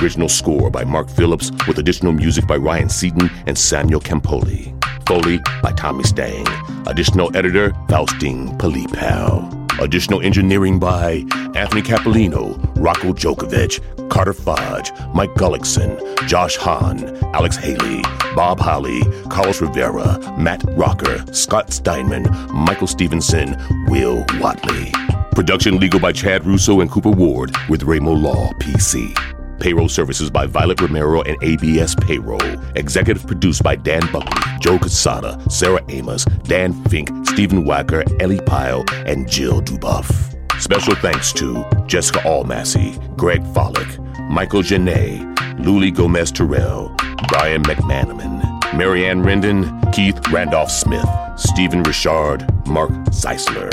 Original 0.00 0.28
score 0.28 0.70
by 0.70 0.84
Mark 0.84 1.10
Phillips 1.10 1.50
with 1.66 1.78
additional 1.78 2.12
music 2.12 2.46
by 2.46 2.56
Ryan 2.56 2.88
Seaton 2.88 3.28
and 3.46 3.58
Samuel 3.58 4.00
Campoli. 4.00 4.73
Foley 5.06 5.40
by 5.62 5.72
Tommy 5.72 6.04
Stang. 6.04 6.46
Additional 6.86 7.34
editor, 7.36 7.70
Faustine 7.88 8.56
Palipal. 8.58 9.80
Additional 9.80 10.20
engineering 10.22 10.78
by 10.78 11.24
Anthony 11.54 11.82
Capolino, 11.82 12.58
Rocco 12.76 13.12
Djokovic, 13.12 13.80
Carter 14.08 14.32
Fudge, 14.32 14.92
Mike 15.14 15.34
Gullickson, 15.34 15.98
Josh 16.28 16.56
Hahn, 16.56 17.04
Alex 17.34 17.56
Haley, 17.56 18.02
Bob 18.36 18.60
Holly, 18.60 19.00
Carlos 19.30 19.60
Rivera, 19.60 20.18
Matt 20.38 20.62
Rocker, 20.68 21.24
Scott 21.32 21.72
Steinman, 21.72 22.28
Michael 22.52 22.86
Stevenson, 22.86 23.56
Will 23.88 24.24
Watley. 24.38 24.92
Production 25.32 25.80
legal 25.80 25.98
by 25.98 26.12
Chad 26.12 26.46
Russo 26.46 26.80
and 26.80 26.90
Cooper 26.90 27.10
Ward 27.10 27.56
with 27.68 27.82
Ramo 27.82 28.12
Law 28.12 28.52
PC. 28.60 29.33
Payroll 29.60 29.88
services 29.88 30.30
by 30.30 30.46
Violet 30.46 30.80
Romero 30.80 31.22
and 31.22 31.36
ABS 31.42 31.94
Payroll. 31.94 32.42
Executive 32.76 33.26
produced 33.26 33.62
by 33.62 33.76
Dan 33.76 34.02
Buckley, 34.12 34.40
Joe 34.60 34.78
Quesada, 34.78 35.40
Sarah 35.50 35.84
Amos, 35.88 36.24
Dan 36.44 36.72
Fink, 36.84 37.08
Stephen 37.26 37.64
Wacker, 37.64 38.04
Ellie 38.20 38.40
Pyle, 38.40 38.84
and 39.06 39.28
Jill 39.28 39.60
Dubuff. 39.60 40.34
Special 40.60 40.94
thanks 40.96 41.32
to 41.34 41.64
Jessica 41.86 42.20
Almassy, 42.20 42.96
Greg 43.16 43.42
Follick, 43.52 43.98
Michael 44.30 44.62
Genet, 44.62 45.20
Luli 45.58 45.94
Gomez 45.94 46.30
Terrell, 46.30 46.94
Brian 47.28 47.62
McManaman, 47.64 48.74
Marianne 48.74 49.22
Rendon, 49.22 49.92
Keith 49.92 50.18
Randolph 50.30 50.70
Smith, 50.70 51.08
Stephen 51.36 51.82
Richard, 51.82 52.46
Mark 52.66 52.90
Zeisler. 53.10 53.70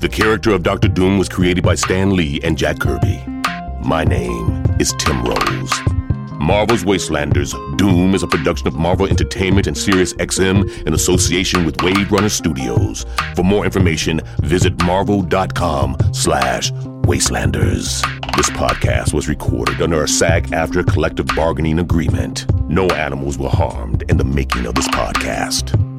The 0.00 0.08
character 0.08 0.50
of 0.50 0.62
Dr. 0.62 0.88
Doom 0.88 1.18
was 1.18 1.28
created 1.28 1.64
by 1.64 1.74
Stan 1.74 2.14
Lee 2.14 2.40
and 2.42 2.58
Jack 2.58 2.78
Kirby. 2.78 3.33
My 3.84 4.02
name 4.02 4.64
is 4.80 4.94
Tim 4.94 5.22
Rose. 5.22 5.72
Marvel's 6.40 6.84
Wastelanders 6.84 7.52
Doom 7.76 8.14
is 8.14 8.22
a 8.22 8.26
production 8.26 8.66
of 8.66 8.74
Marvel 8.74 9.06
Entertainment 9.06 9.66
and 9.66 9.76
Sirius 9.76 10.14
XM 10.14 10.86
in 10.86 10.94
association 10.94 11.66
with 11.66 11.82
Wave 11.82 12.10
Runner 12.10 12.30
Studios. 12.30 13.04
For 13.36 13.42
more 13.42 13.66
information, 13.66 14.22
visit 14.38 14.82
marvel.com 14.84 15.98
slash 16.14 16.72
wastelanders. 17.02 18.00
This 18.36 18.48
podcast 18.50 19.12
was 19.12 19.28
recorded 19.28 19.82
under 19.82 20.02
a 20.02 20.08
SAG-AFTRA 20.08 20.86
collective 20.86 21.26
bargaining 21.36 21.78
agreement. 21.78 22.46
No 22.70 22.86
animals 22.86 23.36
were 23.36 23.50
harmed 23.50 24.02
in 24.08 24.16
the 24.16 24.24
making 24.24 24.64
of 24.64 24.74
this 24.74 24.88
podcast. 24.88 25.93